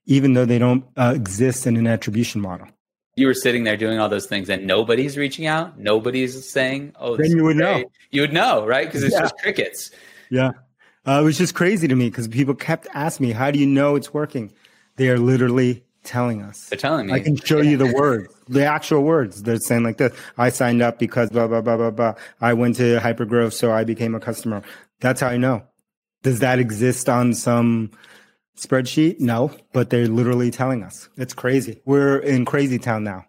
even 0.07 0.35
though 0.35 0.45
they 0.45 0.59
don't 0.59 0.85
uh, 0.97 1.13
exist 1.15 1.67
in 1.67 1.77
an 1.77 1.87
attribution 1.87 2.41
model. 2.41 2.69
You 3.17 3.27
were 3.27 3.35
sitting 3.35 3.65
there 3.65 3.77
doing 3.77 3.99
all 3.99 4.09
those 4.09 4.27
things 4.27 4.49
and 4.49 4.67
nobody's 4.67 5.17
reaching 5.17 5.47
out. 5.47 5.79
Nobody's 5.79 6.49
saying, 6.49 6.93
"Oh, 7.01 7.17
then 7.17 7.31
you 7.31 7.45
would 7.45 7.57
know." 7.57 7.85
You 8.11 8.21
would 8.21 8.33
know, 8.33 8.67
right? 8.67 8.87
Because 8.87 9.03
it's 9.03 9.15
yeah. 9.15 9.23
just 9.23 9.39
crickets. 9.39 9.91
Yeah, 10.31 10.53
uh, 11.07 11.21
it 11.21 11.25
was 11.25 11.39
just 11.39 11.55
crazy 11.55 11.89
to 11.89 11.95
me 11.95 12.11
because 12.11 12.29
people 12.29 12.55
kept 12.55 12.87
asking 12.95 13.29
me, 13.29 13.33
"How 13.33 13.51
do 13.51 13.59
you 13.59 13.67
know 13.67 13.97
it's 13.97 14.13
working?" 14.13 14.53
They 14.97 15.09
are 15.09 15.19
literally 15.19 15.85
telling 16.07 16.43
us. 16.43 16.69
They're 16.69 16.79
telling 16.79 17.07
me. 17.07 17.13
I 17.13 17.21
can 17.21 17.37
show 17.37 17.61
you 17.61 17.77
the 17.77 17.93
words, 17.93 18.35
the 18.49 18.65
actual 18.65 19.03
words. 19.03 19.43
They're 19.43 19.59
saying 19.59 19.83
like 19.83 19.99
this. 19.99 20.17
I 20.39 20.49
signed 20.49 20.81
up 20.81 20.99
because 20.99 21.31
blah, 21.31 21.47
blah, 21.47 21.61
blah, 21.61 21.77
blah, 21.77 21.91
blah. 21.91 22.15
I 22.41 22.55
went 22.55 22.77
to 22.77 22.99
Hypergrowth, 23.01 23.53
so 23.53 23.73
I 23.73 23.85
became 23.85 24.15
a 24.15 24.21
customer. 24.21 24.63
That's 25.01 25.21
how 25.21 25.29
I 25.29 25.37
know. 25.37 25.65
Does 26.23 26.39
that 26.41 26.59
exist 26.59 27.09
on 27.09 27.35
some 27.35 27.91
spreadsheet? 28.57 29.21
No, 29.21 29.53
but 29.73 29.91
they're 29.91 30.09
literally 30.09 30.51
telling 30.51 30.83
us. 30.83 31.09
It's 31.17 31.35
crazy. 31.35 31.81
We're 31.85 32.19
in 32.19 32.45
crazy 32.45 32.79
town 32.79 33.05
now. 33.05 33.25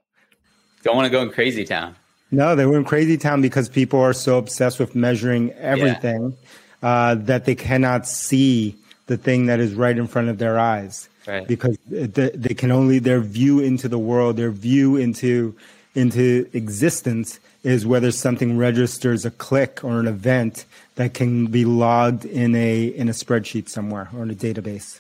Don't 0.84 0.96
want 0.96 1.06
to 1.06 1.10
go 1.10 1.22
in 1.22 1.30
crazy 1.30 1.66
town. 1.66 1.96
No, 2.32 2.56
they 2.56 2.66
were 2.66 2.78
in 2.78 2.84
crazy 2.84 3.18
town 3.18 3.42
because 3.42 3.70
people 3.70 4.00
are 4.00 4.14
so 4.14 4.38
obsessed 4.38 4.80
with 4.80 4.96
measuring 4.96 5.52
everything 5.54 6.36
yeah. 6.84 6.90
uh, 6.90 7.16
that 7.16 7.46
they 7.46 7.56
cannot 7.56 8.06
see 8.06 8.76
the 9.08 9.18
thing 9.18 9.46
that 9.46 9.60
is 9.60 9.74
right 9.74 9.98
in 9.98 10.08
front 10.08 10.30
of 10.30 10.38
their 10.38 10.60
eyes 10.60 11.08
right. 11.28 11.48
because 11.48 11.78
they, 11.88 12.30
they 12.30 12.54
can 12.54 12.72
only 12.72 13.00
their 13.00 13.20
view 13.20 13.60
into 13.60 13.88
the 13.88 14.00
world, 14.00 14.38
their 14.38 14.52
view 14.52 14.96
into 14.96 15.56
into 15.96 16.48
existence 16.54 17.40
is 17.64 17.86
whether 17.86 18.12
something 18.12 18.58
registers 18.58 19.26
a 19.26 19.32
click 19.32 19.84
or 19.84 20.00
an 20.00 20.08
event 20.08 20.66
that 20.96 21.14
can 21.14 21.48
be 21.48 21.66
logged 21.66 22.24
in 22.26 22.56
a 22.56 22.86
in 22.86 23.10
a 23.10 23.14
spreadsheet 23.14 23.70
somewhere 23.70 24.10
or 24.16 24.24
in 24.24 24.32
a 24.32 24.36
database. 24.36 25.00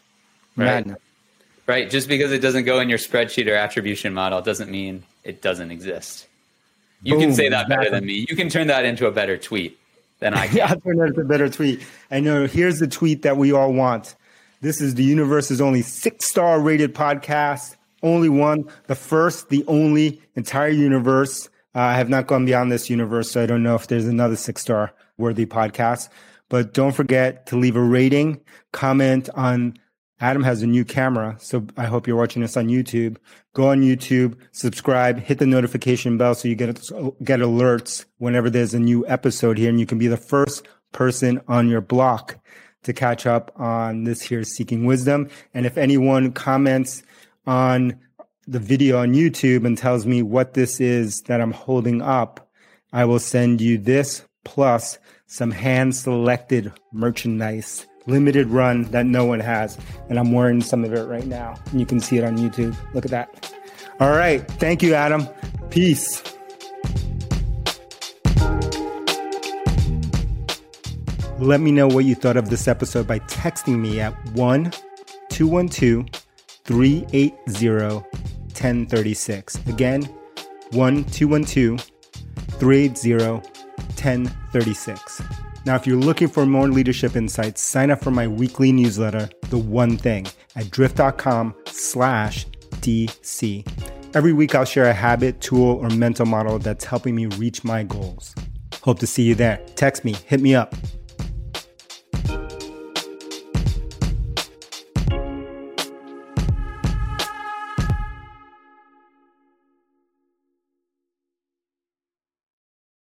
Right. 0.58 0.66
Madness. 0.66 0.98
Right. 1.68 1.90
Just 1.90 2.08
because 2.08 2.32
it 2.32 2.40
doesn't 2.40 2.66
go 2.66 2.80
in 2.80 2.90
your 2.90 2.98
spreadsheet 2.98 3.48
or 3.48 3.56
attribution 3.56 4.14
model 4.14 4.42
doesn't 4.42 4.72
mean 4.72 5.04
it 5.24 5.42
doesn't 5.42 5.70
exist. 5.72 6.28
You 7.04 7.14
Boom, 7.14 7.22
can 7.22 7.34
say 7.34 7.50
that 7.50 7.70
better 7.70 7.90
than 7.90 8.06
me. 8.06 8.26
You 8.28 8.36
can 8.36 8.50
turn 8.50 8.68
that 8.68 8.84
into 8.86 9.06
a 9.06 9.12
better 9.12 9.38
tweet 9.38 9.78
than 10.20 10.34
I 10.34 10.48
can. 10.48 10.58
yeah, 10.58 10.74
turn 10.76 10.98
that 10.98 11.08
into 11.10 11.22
a 11.22 11.26
better 11.26 11.50
tweet. 11.50 11.86
I 12.10 12.20
know. 12.20 12.48
Here's 12.48 12.80
the 12.80 12.88
tweet 12.88 13.22
that 13.22 13.38
we 13.38 13.52
all 13.52 13.72
want. 13.74 14.16
This 14.62 14.82
is 14.82 14.96
the 14.96 15.04
universe's 15.04 15.62
only 15.62 15.84
six 15.84 16.26
star 16.26 16.60
rated 16.60 16.96
podcast. 16.96 17.76
Only 18.02 18.30
one, 18.30 18.70
the 18.88 18.96
first, 18.96 19.50
the 19.50 19.64
only 19.68 20.22
entire 20.36 20.70
universe. 20.70 21.50
Uh, 21.76 21.80
I 21.80 21.94
have 21.96 22.10
not 22.10 22.28
gone 22.28 22.46
beyond 22.46 22.72
this 22.72 22.90
universe, 22.90 23.30
so 23.30 23.42
I 23.44 23.46
don't 23.46 23.62
know 23.64 23.76
if 23.76 23.88
there's 23.88 24.06
another 24.08 24.36
six 24.36 24.62
star 24.62 24.94
worthy 25.18 25.46
podcast. 25.46 26.10
But 26.50 26.74
don't 26.74 26.94
forget 26.94 27.46
to 27.48 27.58
leave 27.58 27.76
a 27.76 27.82
rating, 27.82 28.40
comment 28.72 29.30
on. 29.36 29.78
Adam 30.20 30.44
has 30.44 30.64
a 30.64 30.68
new 30.68 30.84
camera, 30.84 31.36
so 31.40 31.66
I 31.78 31.86
hope 31.86 32.08
you're 32.08 32.18
watching 32.18 32.42
this 32.42 32.58
on 32.58 32.68
YouTube. 32.68 33.18
Go 33.54 33.70
on 33.70 33.82
YouTube, 33.82 34.36
subscribe, 34.52 35.20
hit 35.20 35.38
the 35.38 35.46
notification 35.46 36.18
bell 36.18 36.34
so 36.34 36.48
you 36.48 36.56
get 36.56 36.76
get 37.24 37.40
alerts 37.40 38.06
whenever 38.18 38.50
there's 38.50 38.74
a 38.74 38.80
new 38.80 39.06
episode 39.08 39.58
here, 39.58 39.70
and 39.70 39.80
you 39.80 39.86
can 39.86 40.00
be 40.00 40.08
the 40.08 40.18
first 40.18 40.68
person 40.92 41.40
on 41.48 41.70
your 41.70 41.82
block 41.82 42.40
to 42.84 42.94
catch 42.94 43.26
up 43.28 43.52
on 43.60 44.06
this 44.06 44.22
here 44.22 44.44
Seeking 44.44 44.86
Wisdom. 44.86 45.30
And 45.54 45.66
if 45.66 45.78
anyone 45.78 46.32
comments 46.32 47.04
on 47.46 48.00
the 48.48 48.60
video 48.60 48.98
on 49.00 49.14
YouTube 49.14 49.66
and 49.66 49.78
tells 49.78 50.06
me 50.06 50.22
what 50.22 50.54
this 50.54 50.80
is 50.80 51.22
that 51.24 51.42
I'm 51.42 51.52
holding 51.52 52.02
up, 52.02 52.50
I 52.94 53.06
will 53.06 53.20
send 53.20 53.62
you 53.62 53.78
this 53.78 54.26
plus 54.46 54.98
some 55.26 55.52
hand 55.52 55.96
selected 55.96 56.72
merchandise, 56.94 57.86
limited 58.08 58.48
run 58.48 58.84
that 58.86 59.06
no 59.06 59.26
one 59.26 59.40
has. 59.40 59.78
And 60.10 60.18
I'm 60.18 60.32
wearing 60.32 60.62
some 60.62 60.84
of 60.84 60.94
it 60.94 61.04
right 61.04 61.28
now. 61.28 61.56
And 61.72 61.80
you 61.80 61.86
can 61.86 62.00
see 62.00 62.18
it 62.18 62.24
on 62.24 62.38
YouTube. 62.38 62.76
Look 62.94 63.06
at 63.06 63.12
that. 63.12 63.54
All 64.00 64.12
right. 64.12 64.46
Thank 64.54 64.82
you, 64.82 64.94
Adam. 64.94 65.28
Peace. 65.70 66.24
Let 71.40 71.62
me 71.62 71.72
know 71.72 71.88
what 71.88 72.06
you 72.06 72.16
thought 72.16 72.36
of 72.36 72.50
this 72.50 72.68
episode 72.68 73.08
by 73.08 73.20
texting 73.20 73.80
me 73.80 74.00
at 74.00 74.14
1 74.32 74.72
212 75.30 76.08
380 76.64 77.94
1036. 78.58 79.68
Again, 79.68 80.04
1 80.72 81.04
212 81.06 81.80
380 82.60 83.48
1036. 83.98 85.22
Now, 85.68 85.76
if 85.76 85.86
you're 85.86 85.98
looking 85.98 86.30
for 86.30 86.46
more 86.46 86.70
leadership 86.70 87.18
insights, 87.18 87.62
sign 87.62 87.92
up 87.92 88.02
for 88.02 88.10
my 88.10 88.26
weekly 88.26 88.72
newsletter, 88.72 89.30
The 89.50 89.58
One 89.58 89.98
Thing, 89.98 90.26
at 90.56 90.72
drift.com 90.72 91.54
slash 91.66 92.46
DC. 92.80 93.68
Every 94.16 94.32
week 94.32 94.56
I'll 94.56 94.64
share 94.64 94.86
a 94.86 94.94
habit, 94.94 95.42
tool, 95.42 95.76
or 95.76 95.90
mental 95.90 96.26
model 96.26 96.58
that's 96.58 96.86
helping 96.86 97.16
me 97.16 97.26
reach 97.26 97.66
my 97.66 97.84
goals. 97.84 98.34
Hope 98.82 99.00
to 99.00 99.08
see 99.08 99.24
you 99.24 99.36
there. 99.36 99.58
Text 99.76 100.06
me, 100.06 100.16
hit 100.26 100.40
me 100.40 100.56
up. 100.56 100.74